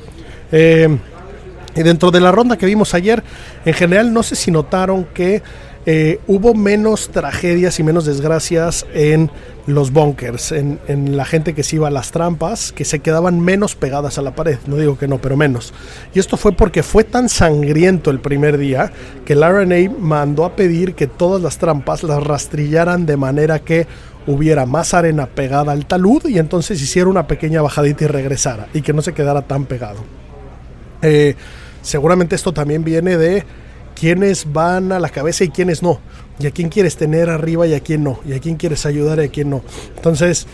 Eh, 0.51 0.99
y 1.77 1.83
dentro 1.85 2.11
de 2.11 2.21
la 2.21 2.33
ronda 2.33 2.59
que 2.59 2.67
vimos 2.67 2.93
ayer, 2.93 3.23
en 3.65 3.73
general 3.73 4.13
no 4.13 4.25
sé 4.25 4.35
si 4.35 4.51
notaron 4.51 5.05
que 5.15 5.45
eh, 5.91 6.21
hubo 6.27 6.53
menos 6.53 7.09
tragedias 7.09 7.81
y 7.81 7.83
menos 7.83 8.05
desgracias 8.05 8.85
en 8.93 9.31
los 9.67 9.91
bunkers, 9.91 10.53
en, 10.53 11.17
la 11.17 11.25
gente 11.25 11.55
que 11.55 11.63
se 11.63 11.77
iba 11.77 11.89
a 11.89 11.91
las 11.91 12.11
trampas, 12.11 12.73
que 12.73 12.85
se 12.85 12.99
quedaban 12.99 13.41
menos 13.41 13.75
pegadas 13.75 14.19
a 14.19 14.23
la 14.23 14.35
pared. 14.35 14.59
No 14.67 14.77
digo 14.77 14.99
que 14.99 15.09
no, 15.09 15.17
pero 15.17 15.39
menos. 15.39 15.73
Y 16.13 16.19
esto 16.19 16.37
fue 16.37 16.53
porque 16.53 16.83
fue 16.83 17.05
tan 17.05 17.31
sangriento 17.31 18.11
el 18.11 18.21
primer 18.21 18.59
día 18.59 18.93
que 19.25 19.35
la 19.35 19.51
RNA 19.51 19.91
mandó 19.99 20.45
a 20.45 20.57
pedir 20.57 20.95
que 20.95 21.07
todas 21.07 21.41
las 21.41 21.57
trampas 21.57 22.03
las 22.03 22.23
rastrillaran 22.23 23.07
de 23.07 23.17
manera 23.17 23.59
que 23.61 23.87
hubiera 24.27 24.67
más 24.67 24.93
arena 24.93 25.25
pegada 25.25 25.73
al 25.73 25.87
talud 25.87 26.23
y 26.27 26.39
entonces 26.39 26.83
hiciera 26.83 27.09
una 27.09 27.27
pequeña 27.27 27.63
bajadita 27.63 28.05
y 28.05 28.09
regresara 28.09 28.69
y 28.75 28.83
que 28.83 28.93
no 28.93 29.01
se 29.01 29.15
quedara 29.15 29.41
tan 29.41 29.65
pegado. 29.65 30.05
Eh, 31.01 31.35
seguramente 31.81 32.37
esto 32.37 32.53
también 32.53 32.85
viene 32.85 33.17
de 33.17 33.47
quiénes 33.99 34.53
van 34.53 34.93
a 34.93 34.99
la 34.99 35.09
cabeza 35.09 35.45
y 35.45 35.49
quiénes 35.49 35.83
no, 35.83 36.01
y 36.39 36.47
a 36.47 36.51
quién 36.51 36.69
quieres 36.69 36.97
tener 36.97 37.31
arriba 37.31 37.67
y 37.67 37.75
a 37.75 37.81
quién 37.81 38.05
no, 38.05 38.21
y 38.27 38.33
a 38.33 38.39
quién 38.39 38.57
quieres 38.57 38.87
ayudar 38.87 39.19
y 39.19 39.25
a 39.25 39.29
quién 39.29 39.51
no. 39.51 39.63
Entonces, 39.97 40.47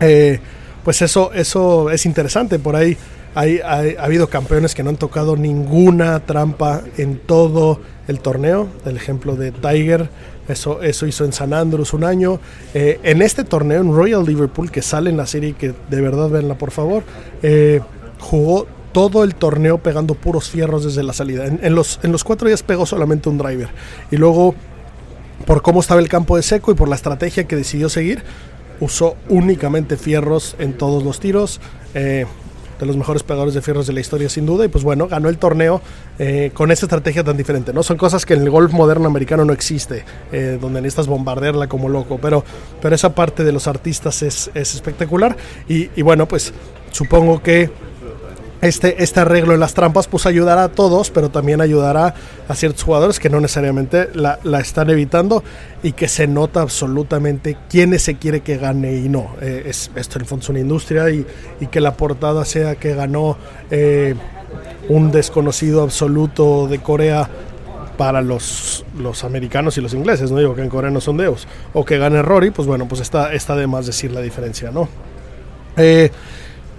eh, 0.00 0.40
pues 0.84 1.00
eso, 1.02 1.32
eso 1.32 1.90
es 1.90 2.06
interesante. 2.06 2.58
Por 2.58 2.76
ahí 2.76 2.96
ha 3.34 4.04
habido 4.04 4.28
campeones 4.28 4.74
que 4.74 4.82
no 4.82 4.90
han 4.90 4.96
tocado 4.96 5.36
ninguna 5.36 6.20
trampa 6.20 6.82
en 6.98 7.18
todo 7.18 7.80
el 8.08 8.20
torneo. 8.20 8.68
El 8.84 8.96
ejemplo 8.96 9.36
de 9.36 9.52
Tiger, 9.52 10.10
eso, 10.48 10.82
eso 10.82 11.06
hizo 11.06 11.24
en 11.24 11.32
San 11.32 11.54
Andrews 11.54 11.94
un 11.94 12.04
año. 12.04 12.40
Eh, 12.74 13.00
en 13.02 13.22
este 13.22 13.44
torneo, 13.44 13.80
en 13.80 13.94
Royal 13.94 14.24
Liverpool, 14.24 14.70
que 14.70 14.82
sale 14.82 15.10
en 15.10 15.16
la 15.16 15.26
serie, 15.26 15.54
que 15.54 15.72
de 15.88 16.00
verdad 16.00 16.28
venla 16.28 16.58
por 16.58 16.72
favor, 16.72 17.04
eh, 17.42 17.80
jugó 18.18 18.66
todo 18.92 19.24
el 19.24 19.34
torneo 19.34 19.78
pegando 19.78 20.14
puros 20.14 20.48
fierros 20.50 20.84
desde 20.84 21.02
la 21.02 21.12
salida. 21.12 21.46
En, 21.46 21.74
los, 21.74 21.98
en 22.02 22.12
los 22.12 22.24
cuatro 22.24 22.48
días 22.48 22.62
pegó 22.62 22.86
solamente 22.86 23.28
un 23.28 23.38
driver. 23.38 23.70
Y 24.10 24.16
luego, 24.16 24.54
por 25.46 25.62
cómo 25.62 25.80
estaba 25.80 26.00
el 26.00 26.08
campo 26.08 26.36
de 26.36 26.42
seco 26.42 26.70
y 26.70 26.74
por 26.74 26.88
la 26.88 26.96
estrategia 26.96 27.44
que 27.44 27.56
decidió 27.56 27.88
seguir, 27.88 28.22
usó 28.80 29.16
únicamente 29.28 29.96
fierros 29.96 30.56
en 30.58 30.74
todos 30.74 31.02
los 31.02 31.20
tiros. 31.20 31.60
Eh, 31.94 32.26
de 32.82 32.86
los 32.86 32.96
mejores 32.96 33.22
pegadores 33.22 33.54
de 33.54 33.62
fierros 33.62 33.86
de 33.86 33.92
la 33.92 34.00
historia 34.00 34.28
sin 34.28 34.44
duda 34.44 34.64
y 34.64 34.68
pues 34.68 34.82
bueno, 34.82 35.06
ganó 35.06 35.28
el 35.28 35.38
torneo 35.38 35.80
eh, 36.18 36.50
con 36.52 36.72
esa 36.72 36.86
estrategia 36.86 37.22
tan 37.22 37.36
diferente, 37.36 37.72
¿no? 37.72 37.84
Son 37.84 37.96
cosas 37.96 38.26
que 38.26 38.34
en 38.34 38.42
el 38.42 38.50
golf 38.50 38.72
moderno 38.72 39.06
americano 39.06 39.44
no 39.44 39.52
existe, 39.52 40.04
eh, 40.32 40.58
donde 40.60 40.80
necesitas 40.80 41.06
bombardearla 41.06 41.68
como 41.68 41.88
loco, 41.88 42.18
pero, 42.20 42.44
pero 42.80 42.96
esa 42.96 43.14
parte 43.14 43.44
de 43.44 43.52
los 43.52 43.68
artistas 43.68 44.22
es, 44.24 44.50
espectacular 44.54 45.36
y, 45.68 45.90
y 45.94 46.02
bueno, 46.02 46.26
pues 46.26 46.52
supongo 46.90 47.40
que 47.40 47.70
este, 48.62 49.02
este 49.02 49.20
arreglo 49.20 49.54
en 49.54 49.60
las 49.60 49.74
trampas 49.74 50.06
pues 50.06 50.24
ayudará 50.24 50.64
a 50.64 50.68
todos, 50.68 51.10
pero 51.10 51.30
también 51.30 51.60
ayudará 51.60 52.14
a 52.48 52.54
ciertos 52.54 52.84
jugadores 52.84 53.18
que 53.18 53.28
no 53.28 53.40
necesariamente 53.40 54.08
la, 54.14 54.38
están 54.60 54.88
evitando 54.88 55.42
y 55.82 55.92
que 55.92 56.06
se 56.06 56.28
nota 56.28 56.60
absolutamente 56.60 57.58
quiénes 57.68 58.02
se 58.02 58.14
quiere 58.14 58.40
que 58.40 58.56
gane 58.56 58.94
y 58.94 59.08
no. 59.08 59.34
Eh, 59.42 59.64
es, 59.66 59.90
esto 59.96 60.18
en 60.18 60.22
el 60.22 60.28
fondo 60.28 60.44
es 60.44 60.48
una 60.48 60.60
industria 60.60 61.10
y, 61.10 61.26
que 61.70 61.80
la 61.80 61.96
portada 61.96 62.44
sea 62.44 62.76
que 62.76 62.94
ganó 62.94 63.36
eh, 63.70 64.14
un 64.88 65.10
desconocido 65.10 65.82
absoluto 65.82 66.68
de 66.68 66.78
Corea 66.78 67.28
para 67.96 68.22
los, 68.22 68.84
los 68.98 69.24
americanos 69.24 69.76
y 69.78 69.80
los 69.80 69.94
ingleses, 69.94 70.30
no 70.30 70.38
digo 70.38 70.54
que 70.54 70.62
en 70.62 70.68
Corea 70.68 70.90
no 70.90 71.00
son 71.00 71.16
deos, 71.16 71.46
o 71.72 71.84
que 71.84 71.98
gane 71.98 72.22
Rory, 72.22 72.50
pues 72.50 72.66
bueno, 72.68 72.86
pues 72.88 73.00
está, 73.00 73.32
está 73.32 73.56
de 73.56 73.66
más 73.66 73.86
decir 73.86 74.12
la 74.12 74.20
diferencia, 74.20 74.70
¿no? 74.70 74.88
Eh, 75.76 76.10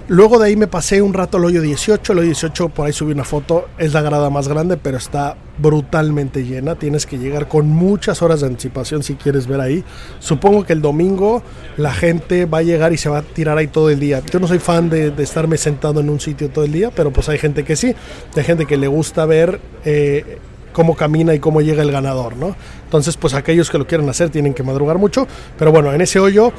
Luego 0.09 0.37
de 0.37 0.47
ahí 0.47 0.57
me 0.57 0.67
pasé 0.67 1.01
un 1.01 1.13
rato 1.13 1.37
al 1.37 1.45
hoyo 1.45 1.61
18. 1.61 2.11
El 2.11 2.19
hoyo 2.19 2.27
18, 2.27 2.69
por 2.69 2.85
ahí 2.85 2.93
subí 2.93 3.13
una 3.13 3.23
foto. 3.23 3.69
Es 3.77 3.93
la 3.93 4.01
grada 4.01 4.29
más 4.29 4.49
grande, 4.49 4.75
pero 4.75 4.97
está 4.97 5.37
brutalmente 5.57 6.43
llena. 6.43 6.75
Tienes 6.75 7.05
que 7.05 7.17
llegar 7.17 7.47
con 7.47 7.69
muchas 7.69 8.21
horas 8.21 8.41
de 8.41 8.47
anticipación 8.47 9.01
si 9.01 9.15
quieres 9.15 9.47
ver 9.47 9.61
ahí. 9.61 9.83
Supongo 10.19 10.65
que 10.65 10.73
el 10.73 10.81
domingo 10.81 11.41
la 11.77 11.93
gente 11.93 12.45
va 12.45 12.57
a 12.57 12.63
llegar 12.63 12.91
y 12.91 12.97
se 12.97 13.07
va 13.07 13.19
a 13.19 13.21
tirar 13.21 13.57
ahí 13.57 13.67
todo 13.67 13.89
el 13.89 14.01
día. 14.01 14.21
Yo 14.29 14.41
no 14.41 14.47
soy 14.47 14.59
fan 14.59 14.89
de, 14.89 15.13
estarme 15.19 15.57
sentado 15.57 16.01
en 16.01 16.09
un 16.09 16.19
sitio 16.19 16.49
todo 16.49 16.65
el 16.65 16.73
día, 16.73 16.91
pero 16.93 17.11
pues 17.11 17.29
hay 17.29 17.37
gente 17.37 17.63
que 17.63 17.77
sí. 17.77 17.95
Hay 18.35 18.43
gente 18.43 18.65
que 18.65 18.75
le 18.75 18.87
gusta 18.87 19.25
ver. 19.25 19.61
Eh, 19.85 20.39
cómo 20.73 20.95
camina 20.95 21.35
y 21.35 21.39
cómo 21.39 21.61
llega 21.61 21.83
el 21.83 21.91
ganador, 21.91 22.35
¿no? 22.35 22.55
Entonces, 22.83 23.15
pues 23.15 23.35
aquellos 23.35 23.69
que 23.69 23.77
lo 23.77 23.85
quieran 23.85 24.09
hacer 24.09 24.31
tienen 24.31 24.55
que 24.55 24.63
madrugar 24.63 24.97
mucho, 24.97 25.27
pero 25.57 25.71
bueno, 25.71 25.93
en 25.93 26.01
ese 26.01 26.19
hoyo 26.19 26.51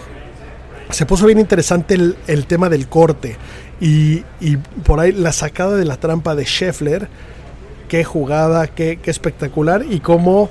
se 0.94 1.06
puso 1.06 1.26
bien 1.26 1.38
interesante 1.38 1.94
el, 1.94 2.46
tema 2.46 2.68
del 2.68 2.88
corte 2.88 3.36
y, 3.80 4.22
por 4.84 5.00
ahí 5.00 5.12
la 5.12 5.32
sacada 5.32 5.76
de 5.76 5.84
la 5.84 5.96
trampa 5.96 6.34
de 6.34 6.44
Scheffler, 6.44 7.08
qué 7.88 8.04
jugada, 8.04 8.68
qué, 8.68 8.98
espectacular 9.04 9.84
y 9.88 10.00
cómo 10.00 10.48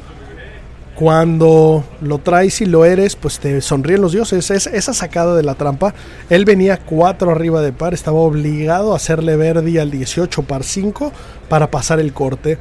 cuando 0.96 1.84
lo 2.02 2.20
traes 2.20 2.62
y 2.62 2.66
lo 2.66 2.86
eres, 2.86 3.16
pues 3.16 3.40
te 3.40 3.60
sonríen 3.62 4.02
los 4.02 4.12
dioses. 4.12 4.52
Es, 4.52 4.68
esa 4.68 4.94
sacada 4.94 5.36
de 5.36 5.42
la 5.42 5.56
trampa, 5.56 5.96
él 6.30 6.46
venía 6.46 6.78
4 6.78 7.32
arriba 7.32 7.62
de 7.62 7.74
par, 7.74 7.94
estaba 7.94 8.20
obligado 8.20 8.94
a 8.94 8.98
hacerle 8.98 9.36
verde 9.36 9.80
al 9.80 9.90
18 9.90 10.44
par 10.44 10.64
5 10.64 11.12
para 11.50 11.72
pasar 11.72 12.00
el 12.00 12.14
corte. 12.14 12.60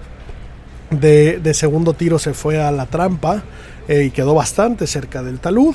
De, 0.90 1.54
segundo 1.54 1.94
tiro 1.94 2.18
se 2.18 2.32
fue 2.32 2.62
a 2.62 2.70
la 2.70 2.86
trampa 2.86 3.42
eh, 3.88 4.04
y 4.04 4.10
quedó 4.10 4.34
bastante 4.34 4.86
cerca 4.86 5.22
del 5.22 5.40
talud 5.40 5.74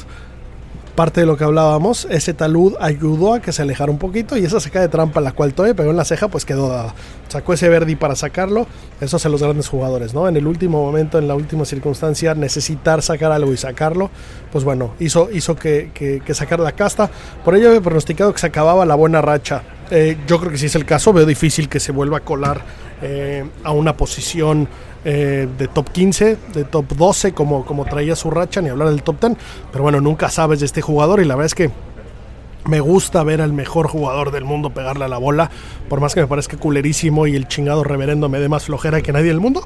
parte 0.98 1.20
de 1.20 1.28
lo 1.28 1.38
que 1.38 1.44
hablábamos, 1.44 2.08
ese 2.10 2.34
talud 2.34 2.74
ayudó 2.80 3.36
a 3.36 3.40
que 3.40 3.52
se 3.52 3.62
alejara 3.62 3.92
un 3.92 4.00
poquito 4.00 4.36
y 4.36 4.44
esa 4.44 4.60
seca 4.60 4.82
de 4.82 4.88
trampa 4.88 5.22
la 5.22 5.32
cual 5.32 5.54
Toye 5.54 5.76
pegó 5.76 5.92
en 5.92 5.96
la 5.98 6.06
ceja 6.06 6.28
pues 6.28 6.44
quedó 6.44 6.70
dada. 6.70 6.96
Sacó 7.28 7.54
ese 7.54 7.70
Verdi 7.70 7.96
para 7.96 8.16
sacarlo, 8.16 8.66
eso 9.00 9.18
hace 9.18 9.30
los 9.30 9.44
grandes 9.44 9.70
jugadores, 9.70 10.16
¿no? 10.16 10.28
En 10.28 10.38
el 10.38 10.48
último 10.48 10.84
momento, 10.84 11.20
en 11.20 11.28
la 11.28 11.36
última 11.36 11.66
circunstancia, 11.66 12.34
necesitar 12.34 13.04
sacar 13.04 13.32
algo 13.32 13.54
y 13.54 13.58
sacarlo, 13.58 14.10
pues 14.52 14.64
bueno, 14.64 14.96
hizo, 15.00 15.30
hizo 15.32 15.56
que, 15.56 15.92
que, 15.94 16.34
sacar 16.34 16.60
la 16.60 16.72
casta. 16.72 17.12
Por 17.46 17.56
ello 17.56 17.68
había 17.68 17.82
pronosticado 17.82 18.34
que 18.34 18.40
se 18.40 18.48
acababa 18.48 18.84
la 18.84 18.96
buena 18.96 19.22
racha. 19.22 19.62
Eh, 19.92 20.18
yo 20.26 20.40
creo 20.40 20.52
que 20.52 20.58
si 20.58 20.66
es 20.66 20.74
el 20.74 20.86
caso, 20.86 21.14
veo 21.14 21.28
difícil 21.28 21.70
que 21.70 21.80
se 21.80 21.92
vuelva 21.92 22.18
a 22.18 22.22
colar 22.22 22.62
eh, 23.04 23.46
a 23.64 23.72
una 23.72 23.96
posición 23.96 24.68
eh, 25.06 25.48
de 25.58 25.68
top 25.68 25.90
15, 25.92 26.38
de 26.54 26.64
top 26.64 26.86
12, 26.96 27.34
como, 27.34 27.66
como 27.66 27.86
traía 27.86 28.16
su 28.16 28.30
racha, 28.32 28.62
ni 28.62 28.70
hablar 28.70 28.90
del 28.90 29.04
top 29.04 29.20
10. 29.20 29.38
Pero 29.72 29.84
bueno, 29.84 30.02
nunca 30.02 30.30
sabes 30.30 30.60
de 30.60 30.66
este 30.66 30.82
jugador 30.82 31.22
y 31.22 31.26
la 31.26 31.36
verdad 31.36 31.46
es 31.46 31.56
que 31.56 31.72
me 32.68 32.80
gusta 32.82 33.24
ver 33.24 33.42
al 33.42 33.54
mejor 33.54 33.88
jugador 33.88 34.32
del 34.32 34.44
mundo 34.44 34.72
pegarle 34.72 35.06
a 35.06 35.08
la 35.08 35.18
bola, 35.18 35.50
por 35.90 36.02
más 36.02 36.14
que 36.14 36.22
me 36.22 36.28
parezca 36.28 36.58
culerísimo 36.58 37.26
y 37.28 37.36
el 37.36 37.48
chingado 37.48 37.84
reverendo 37.84 38.28
me 38.30 38.40
dé 38.40 38.50
más 38.50 38.66
flojera 38.66 39.02
que 39.02 39.14
nadie 39.14 39.28
del 39.28 39.40
mundo. 39.40 39.66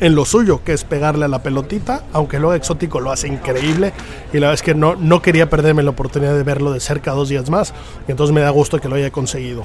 En 0.00 0.16
lo 0.16 0.24
suyo, 0.24 0.62
que 0.64 0.72
es 0.72 0.84
pegarle 0.84 1.24
a 1.24 1.28
la 1.28 1.42
pelotita, 1.42 2.04
aunque 2.12 2.40
lo 2.40 2.52
exótico 2.52 3.00
lo 3.00 3.12
hace 3.12 3.28
increíble. 3.28 3.92
Y 4.32 4.38
la 4.38 4.48
verdad 4.48 4.54
es 4.54 4.62
que 4.62 4.74
no, 4.74 4.96
no 4.96 5.22
quería 5.22 5.48
perderme 5.48 5.82
la 5.84 5.90
oportunidad 5.90 6.34
de 6.34 6.42
verlo 6.42 6.72
de 6.72 6.80
cerca 6.80 7.12
dos 7.12 7.28
días 7.28 7.48
más. 7.48 7.72
Y 8.08 8.10
entonces 8.10 8.34
me 8.34 8.40
da 8.40 8.50
gusto 8.50 8.80
que 8.80 8.88
lo 8.88 8.96
haya 8.96 9.10
conseguido. 9.10 9.64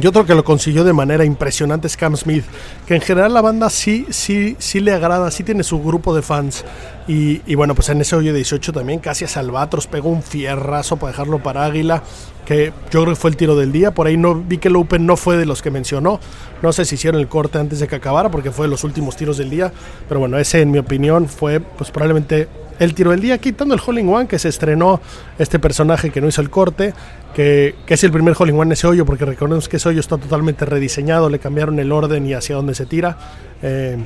Y 0.00 0.06
otro 0.06 0.24
que 0.24 0.34
lo 0.36 0.44
consiguió 0.44 0.84
de 0.84 0.92
manera 0.92 1.24
impresionante 1.24 1.88
es 1.88 1.96
Cam 1.96 2.16
Smith, 2.16 2.44
que 2.86 2.94
en 2.94 3.00
general 3.00 3.34
la 3.34 3.40
banda 3.40 3.68
sí, 3.68 4.06
sí, 4.10 4.54
sí 4.60 4.78
le 4.78 4.92
agrada, 4.92 5.28
sí 5.32 5.42
tiene 5.42 5.64
su 5.64 5.82
grupo 5.82 6.14
de 6.14 6.22
fans. 6.22 6.64
Y, 7.08 7.54
bueno, 7.56 7.74
pues 7.74 7.88
en 7.88 8.00
ese 8.00 8.14
hoyo 8.14 8.32
18 8.32 8.72
también 8.72 9.00
casi 9.00 9.24
a 9.24 9.28
Salvatros 9.28 9.88
pegó 9.88 10.10
un 10.10 10.22
fierrazo 10.22 10.98
para 10.98 11.10
dejarlo 11.10 11.42
para 11.42 11.64
Águila, 11.64 12.04
que 12.44 12.72
yo 12.90 13.02
creo 13.02 13.06
que 13.06 13.16
fue 13.16 13.30
el 13.30 13.36
tiro 13.36 13.56
del 13.56 13.72
día. 13.72 13.92
Por 13.92 14.06
ahí 14.06 14.16
no 14.16 14.36
vi 14.36 14.58
que 14.58 14.68
el 14.68 14.76
no 15.00 15.16
fue 15.16 15.36
de 15.36 15.46
los 15.46 15.62
que 15.62 15.72
mencionó. 15.72 16.20
No 16.62 16.72
sé 16.72 16.84
si 16.84 16.94
hicieron 16.94 17.20
el 17.20 17.26
corte 17.26 17.58
antes 17.58 17.80
de 17.80 17.88
que 17.88 17.96
acabara, 17.96 18.30
porque 18.30 18.52
fue 18.52 18.66
de 18.66 18.70
los 18.70 18.84
últimos 18.84 19.16
tiros 19.16 19.36
del 19.38 19.50
día. 19.50 19.72
Pero 20.06 20.20
bueno, 20.20 20.38
ese 20.38 20.60
en 20.60 20.70
mi 20.70 20.78
opinión 20.78 21.28
fue 21.28 21.58
pues 21.58 21.90
probablemente 21.90 22.46
el 22.78 22.94
tiro 22.94 23.10
del 23.10 23.20
día, 23.20 23.38
quitando 23.38 23.74
el 23.74 23.80
Hole 23.84 24.02
One 24.02 24.26
que 24.26 24.38
se 24.38 24.48
estrenó 24.48 25.00
este 25.38 25.58
personaje 25.58 26.10
que 26.10 26.20
no 26.20 26.28
hizo 26.28 26.40
el 26.40 26.50
corte, 26.50 26.94
que, 27.34 27.74
es 27.86 28.04
el 28.04 28.12
primer 28.12 28.34
Hole 28.38 28.52
One 28.52 28.62
en 28.62 28.72
ese 28.72 28.86
hoyo, 28.86 29.04
porque 29.04 29.24
recordemos 29.24 29.68
que 29.68 29.76
ese 29.76 29.88
hoyo 29.88 30.00
está 30.00 30.16
totalmente 30.18 30.64
rediseñado, 30.64 31.28
le 31.28 31.38
cambiaron 31.38 31.78
el 31.78 31.92
orden 31.92 32.26
y 32.26 32.34
hacia 32.34 32.56
dónde 32.56 32.74
se 32.74 32.86
tira. 32.86 33.18
Eh, 33.62 33.96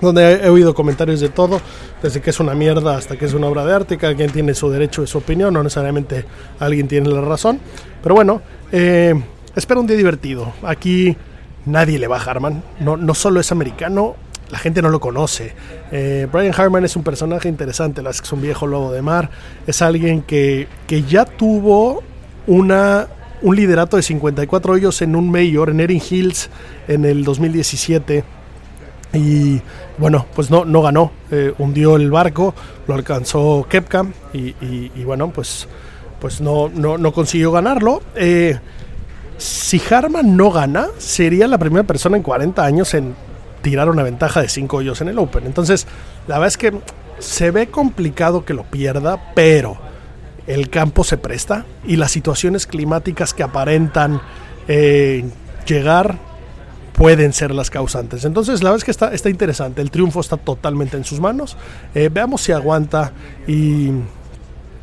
donde 0.00 0.34
he, 0.44 0.48
oído 0.48 0.74
comentarios 0.74 1.18
de 1.18 1.28
todo, 1.28 1.60
desde 2.02 2.20
que 2.20 2.30
es 2.30 2.38
una 2.38 2.54
mierda 2.54 2.96
hasta 2.96 3.16
que 3.16 3.24
es 3.24 3.34
una 3.34 3.48
obra 3.48 3.64
de 3.64 3.74
arte, 3.74 3.98
cada 3.98 4.14
quien 4.14 4.30
tiene 4.30 4.54
su 4.54 4.70
derecho 4.70 5.02
y 5.02 5.08
su 5.08 5.18
opinión, 5.18 5.52
no 5.52 5.62
necesariamente 5.62 6.24
alguien 6.60 6.86
tiene 6.86 7.08
la 7.08 7.20
razón. 7.20 7.58
Pero 8.00 8.14
bueno, 8.14 8.40
eh, 8.70 9.20
espero 9.56 9.80
un 9.80 9.88
día 9.88 9.96
divertido. 9.96 10.52
Aquí 10.62 11.16
nadie 11.66 11.98
le 11.98 12.06
va 12.06 12.18
a 12.18 12.22
Harman, 12.22 12.62
no, 12.80 12.96
no 12.96 13.14
solo 13.14 13.40
es 13.40 13.50
americano, 13.50 14.14
la 14.50 14.58
gente 14.58 14.82
no 14.82 14.88
lo 14.88 15.00
conoce. 15.00 15.54
Eh, 15.92 16.26
Brian 16.32 16.54
Harman 16.56 16.84
es 16.84 16.96
un 16.96 17.02
personaje 17.02 17.48
interesante, 17.48 18.02
es 18.08 18.32
un 18.32 18.40
viejo 18.40 18.66
lobo 18.66 18.92
de 18.92 19.02
mar, 19.02 19.30
es 19.66 19.82
alguien 19.82 20.22
que, 20.22 20.68
que 20.86 21.02
ya 21.02 21.24
tuvo 21.24 22.02
una, 22.46 23.08
un 23.42 23.56
liderato 23.56 23.96
de 23.96 24.02
54 24.02 24.72
hoyos 24.72 25.02
en 25.02 25.16
un 25.16 25.30
mayor, 25.30 25.70
en 25.70 25.80
Erin 25.80 26.02
Hills, 26.08 26.50
en 26.86 27.04
el 27.04 27.24
2017. 27.24 28.24
Y 29.14 29.60
bueno, 29.96 30.26
pues 30.34 30.50
no, 30.50 30.64
no 30.64 30.82
ganó, 30.82 31.12
eh, 31.30 31.52
hundió 31.58 31.96
el 31.96 32.10
barco, 32.10 32.54
lo 32.86 32.94
alcanzó 32.94 33.66
Kepka 33.68 34.06
y, 34.34 34.54
y, 34.60 35.04
bueno, 35.04 35.30
pues, 35.30 35.66
pues 36.20 36.40
no, 36.40 36.68
no, 36.68 37.12
consiguió 37.12 37.50
ganarlo. 37.50 38.02
Eh, 38.14 38.58
si 39.38 39.80
Harman 39.90 40.36
no 40.36 40.50
gana, 40.50 40.88
sería 40.98 41.46
la 41.46 41.58
primera 41.58 41.84
persona 41.84 42.16
en 42.16 42.22
40 42.22 42.62
años 42.62 42.92
en 42.92 43.14
tirar 43.62 43.88
una 43.88 44.02
ventaja 44.02 44.42
de 44.42 44.48
5 44.48 44.76
hoyos 44.76 45.00
en 45.00 45.08
el 45.08 45.18
Open. 45.18 45.46
Entonces, 45.46 45.86
la 46.26 46.36
verdad 46.38 46.48
es 46.48 46.56
que 46.58 46.74
se 47.18 47.50
ve 47.50 47.68
complicado 47.68 48.44
que 48.44 48.54
lo 48.54 48.64
pierda, 48.64 49.32
pero 49.34 49.78
el 50.46 50.70
campo 50.70 51.04
se 51.04 51.18
presta 51.18 51.64
y 51.84 51.96
las 51.96 52.10
situaciones 52.10 52.66
climáticas 52.66 53.34
que 53.34 53.42
aparentan 53.42 54.20
eh, 54.66 55.24
llegar 55.66 56.18
pueden 56.92 57.32
ser 57.32 57.52
las 57.52 57.70
causantes. 57.70 58.24
Entonces, 58.24 58.62
la 58.62 58.70
verdad 58.70 58.78
es 58.78 58.84
que 58.84 58.90
está, 58.90 59.12
está 59.12 59.30
interesante. 59.30 59.82
El 59.82 59.90
triunfo 59.90 60.20
está 60.20 60.36
totalmente 60.36 60.96
en 60.96 61.04
sus 61.04 61.20
manos. 61.20 61.56
Eh, 61.94 62.08
veamos 62.12 62.40
si 62.40 62.52
aguanta 62.52 63.12
y 63.46 63.92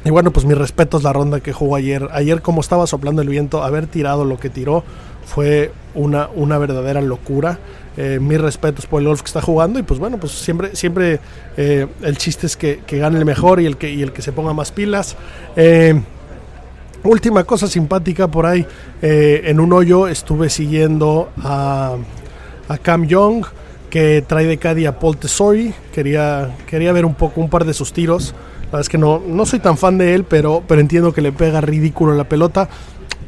y 0.06 0.12
bueno, 0.12 0.30
pues 0.32 0.46
mis 0.46 0.56
respetos 0.56 1.02
la 1.02 1.12
ronda 1.14 1.40
que 1.40 1.52
jugó 1.52 1.76
ayer. 1.76 2.08
Ayer 2.12 2.44
como 2.44 2.62
estaba 2.62 2.86
soplando 2.86 3.24
el 3.24 3.30
viento, 3.30 3.64
haber 3.64 3.88
tirado 3.88 4.24
lo 4.24 4.38
que 4.38 4.52
tiró 4.52 4.84
fue 5.26 5.72
una, 5.94 6.30
una 6.36 6.58
verdadera 6.58 7.02
locura. 7.02 7.60
Eh, 7.98 8.20
mis 8.20 8.42
respetos 8.42 8.86
por 8.88 9.02
el 9.02 9.08
golf 9.08 9.22
que 9.22 9.28
está 9.28 9.42
jugando 9.42 9.80
y 9.80 9.84
pues 9.84 10.02
bueno, 10.02 10.18
pues 10.18 10.34
siempre, 10.34 10.76
siempre 10.76 11.22
eh, 11.56 11.88
el 12.02 12.18
chiste 12.18 12.46
es 12.46 12.58
que, 12.58 12.82
gane 12.92 13.18
el 13.18 13.24
mejor 13.24 13.62
y 13.62 13.66
el 13.66 13.78
que, 13.78 13.90
y 13.90 14.02
el 14.02 14.12
que 14.12 14.22
se 14.22 14.34
ponga 14.34 14.54
más 14.54 14.74
pilas. 14.74 15.16
Eh, 15.56 16.02
última 17.06 17.46
cosa 17.46 17.68
simpática 17.68 18.28
por 18.28 18.48
ahí, 18.48 18.66
en 19.02 19.60
un 19.60 19.72
hoyo 19.72 20.08
estuve 20.08 20.50
siguiendo 20.50 21.32
a, 21.42 21.96
a 22.68 22.78
Cam 22.80 23.06
Young 23.06 23.46
que 23.90 24.24
trae 24.28 24.46
de 24.46 24.58
Caddy 24.58 24.88
a 24.88 25.00
Paul 25.00 25.16
Tesori, 25.16 25.74
quería, 25.94 26.54
quería 26.68 26.92
ver 26.92 27.06
un 27.06 27.14
poco 27.14 27.40
un 27.40 27.50
par 27.50 27.64
de 27.64 27.74
sus 27.74 27.94
tiros 27.94 28.36
es 28.80 28.90
que 28.90 28.98
no, 28.98 29.22
no 29.26 29.46
soy 29.46 29.60
tan 29.60 29.78
fan 29.78 29.98
de 29.98 30.14
él, 30.14 30.24
pero, 30.24 30.64
pero 30.68 30.82
entiendo 30.82 31.14
que 31.14 31.22
le 31.22 31.32
pega 31.32 31.62
ridículo 31.62 32.14
la 32.14 32.28
pelota. 32.28 32.70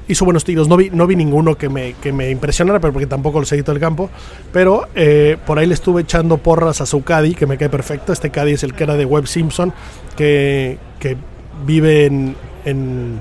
Hizo 0.07 0.25
buenos 0.25 0.43
tiros, 0.43 0.67
no 0.67 0.77
vi, 0.77 0.89
no 0.89 1.05
vi 1.05 1.15
ninguno 1.15 1.55
que 1.55 1.69
me, 1.69 1.93
que 1.93 2.13
me 2.13 2.29
impresionara, 2.31 2.79
pero 2.79 2.93
porque 2.93 3.07
tampoco 3.07 3.39
lo 3.39 3.45
seguí 3.45 3.61
todo 3.61 3.75
el 3.75 3.81
campo. 3.81 4.09
Pero 4.53 4.87
eh, 4.95 5.37
por 5.45 5.59
ahí 5.59 5.67
le 5.67 5.73
estuve 5.73 6.01
echando 6.01 6.37
porras 6.37 6.81
a 6.81 6.85
su 6.85 7.03
Caddy, 7.03 7.35
que 7.35 7.45
me 7.45 7.57
cae 7.57 7.69
perfecto. 7.69 8.13
Este 8.13 8.29
Caddy 8.29 8.53
es 8.53 8.63
el 8.63 8.73
que 8.73 8.83
era 8.83 8.95
de 8.95 9.05
Webb 9.05 9.27
Simpson, 9.27 9.73
que, 10.15 10.77
que 10.99 11.17
vive 11.65 12.05
en 12.05 12.35
en 12.67 13.19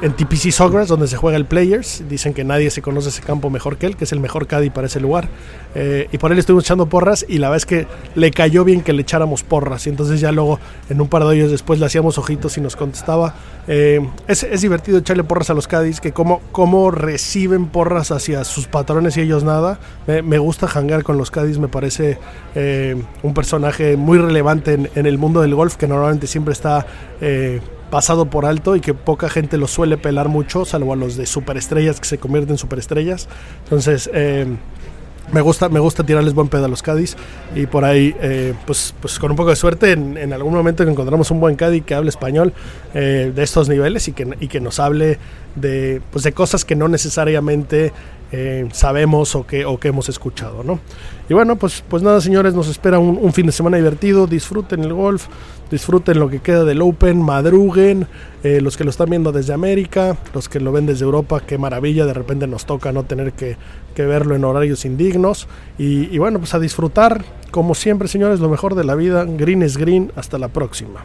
TPC 0.00 0.50
Sawgrass, 0.50 0.88
donde 0.88 1.08
se 1.08 1.16
juega 1.16 1.36
el 1.36 1.46
Players. 1.46 2.04
Dicen 2.08 2.34
que 2.34 2.44
nadie 2.44 2.70
se 2.70 2.82
conoce 2.82 3.08
ese 3.08 3.22
campo 3.22 3.50
mejor 3.50 3.78
que 3.78 3.86
él, 3.86 3.96
que 3.96 4.04
es 4.04 4.12
el 4.12 4.20
mejor 4.20 4.46
caddy 4.46 4.70
para 4.70 4.86
ese 4.86 5.00
lugar. 5.00 5.28
Eh, 5.74 6.08
y 6.12 6.18
por 6.18 6.30
él 6.32 6.38
estuvimos 6.38 6.64
echando 6.64 6.86
porras 6.86 7.24
y 7.28 7.38
la 7.38 7.48
verdad 7.48 7.56
es 7.56 7.66
que 7.66 7.86
le 8.14 8.30
cayó 8.30 8.64
bien 8.64 8.82
que 8.82 8.92
le 8.92 9.02
echáramos 9.02 9.42
porras. 9.42 9.86
Y 9.86 9.90
entonces 9.90 10.20
ya 10.20 10.32
luego, 10.32 10.60
en 10.88 11.00
un 11.00 11.08
par 11.08 11.24
de 11.24 11.32
años 11.32 11.50
después, 11.50 11.80
le 11.80 11.86
hacíamos 11.86 12.18
ojitos 12.18 12.56
y 12.58 12.60
nos 12.60 12.76
contestaba. 12.76 13.34
Eh, 13.66 14.06
es, 14.28 14.60
divertido 14.60 14.98
echarle 14.98 15.24
porras 15.24 15.50
a 15.50 15.54
los 15.54 15.66
caddies, 15.66 16.00
que 16.00 16.12
como, 16.12 16.40
como 16.52 16.90
reciben 16.90 17.66
porras 17.66 18.10
hacia 18.10 18.44
sus 18.44 18.66
patrones 18.66 19.16
y 19.16 19.22
ellos 19.22 19.44
nada. 19.44 19.78
Me, 20.06 20.38
gusta 20.38 20.68
jangar 20.68 21.02
con 21.02 21.16
los 21.16 21.30
caddies, 21.30 21.58
me 21.58 21.68
parece 21.68 22.18
eh, 22.54 22.96
un 23.22 23.32
personaje 23.32 23.96
muy 23.96 24.18
relevante 24.18 24.74
en, 24.74 24.90
en, 24.94 25.06
el 25.06 25.16
mundo 25.16 25.40
del 25.40 25.54
golf, 25.54 25.76
que 25.76 25.86
normalmente 25.86 26.26
siempre 26.26 26.52
está 26.52 26.86
pasado 27.90 28.26
por 28.26 28.46
alto 28.46 28.76
y 28.76 28.80
que 28.80 28.94
poca 28.94 29.28
gente 29.28 29.58
lo 29.58 29.66
suele 29.66 29.96
pelar 29.96 30.28
mucho, 30.28 30.64
salvo 30.64 30.92
a 30.92 30.96
los 30.96 31.16
de 31.16 31.26
superestrellas 31.26 32.00
que 32.00 32.06
se 32.06 32.18
convierten 32.18 32.54
en 32.54 32.58
superestrellas. 32.58 33.28
Entonces, 33.64 34.10
eh, 34.12 34.46
me 35.32 35.40
gusta, 35.40 35.68
me 35.68 35.80
gusta 35.80 36.04
tirarles 36.04 36.34
buen 36.34 36.48
pedo 36.48 36.66
a 36.66 36.68
los 36.68 36.82
Cádiz 36.82 37.16
y 37.54 37.66
por 37.66 37.84
ahí, 37.84 38.14
eh, 38.20 38.54
pues, 38.66 38.94
pues 39.00 39.18
con 39.18 39.30
un 39.30 39.36
poco 39.36 39.50
de 39.50 39.56
suerte, 39.56 39.92
en, 39.92 40.32
algún 40.32 40.52
momento 40.52 40.84
que 40.84 40.90
encontramos 40.90 41.30
un 41.30 41.40
buen 41.40 41.56
Cádiz 41.56 41.84
que 41.84 41.94
hable 41.94 42.10
español 42.10 42.52
eh, 42.92 43.32
de 43.34 43.42
estos 43.42 43.68
niveles 43.68 44.06
y 44.08 44.12
que, 44.12 44.36
y 44.40 44.48
que 44.48 44.60
nos 44.60 44.78
hable 44.80 45.18
de, 45.54 46.02
pues, 46.10 46.24
de 46.24 46.32
cosas 46.32 46.64
que 46.64 46.76
no 46.76 46.88
necesariamente 46.88 47.92
eh, 48.36 48.68
sabemos 48.72 49.36
o 49.36 49.46
que, 49.46 49.64
o 49.64 49.78
que 49.78 49.88
hemos 49.88 50.08
escuchado, 50.08 50.64
¿no? 50.64 50.80
Y 51.28 51.34
bueno, 51.34 51.54
pues, 51.54 51.84
pues 51.88 52.02
nada, 52.02 52.20
señores, 52.20 52.52
nos 52.52 52.66
espera 52.68 52.98
un, 52.98 53.32
fin 53.32 53.46
de 53.46 53.52
semana 53.52 53.76
divertido, 53.76 54.26
disfruten 54.26 54.82
el 54.82 54.92
golf, 54.92 55.28
disfruten 55.70 56.18
lo 56.18 56.28
que 56.28 56.40
queda 56.40 56.64
del 56.64 56.82
Open, 56.82 57.22
madruguen, 57.22 58.08
eh, 58.42 58.60
los 58.60 58.76
que 58.76 58.82
lo 58.82 58.90
están 58.90 59.08
viendo 59.08 59.30
desde 59.30 59.54
América, 59.54 60.16
los 60.34 60.48
que 60.48 60.58
lo 60.58 60.72
ven 60.72 60.84
desde 60.84 61.04
Europa, 61.04 61.42
qué 61.46 61.58
maravilla, 61.58 62.06
de 62.06 62.12
repente 62.12 62.48
nos 62.48 62.66
toca 62.66 62.90
no 62.90 63.04
tener 63.04 63.34
que, 63.34 63.56
verlo 63.96 64.34
en 64.34 64.44
horarios 64.44 64.84
indignos. 64.84 65.46
Y, 65.78 66.12
y 66.12 66.18
bueno, 66.18 66.40
pues 66.40 66.54
a 66.54 66.58
disfrutar, 66.58 67.24
como 67.52 67.76
siempre 67.76 68.08
señores, 68.08 68.40
lo 68.40 68.48
mejor 68.48 68.74
de 68.74 68.82
la 68.82 68.96
vida, 68.96 69.24
green 69.24 69.62
es 69.62 69.76
green, 69.76 70.10
hasta 70.16 70.38
la 70.38 70.48
próxima. 70.48 71.04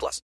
plus. 0.00 0.22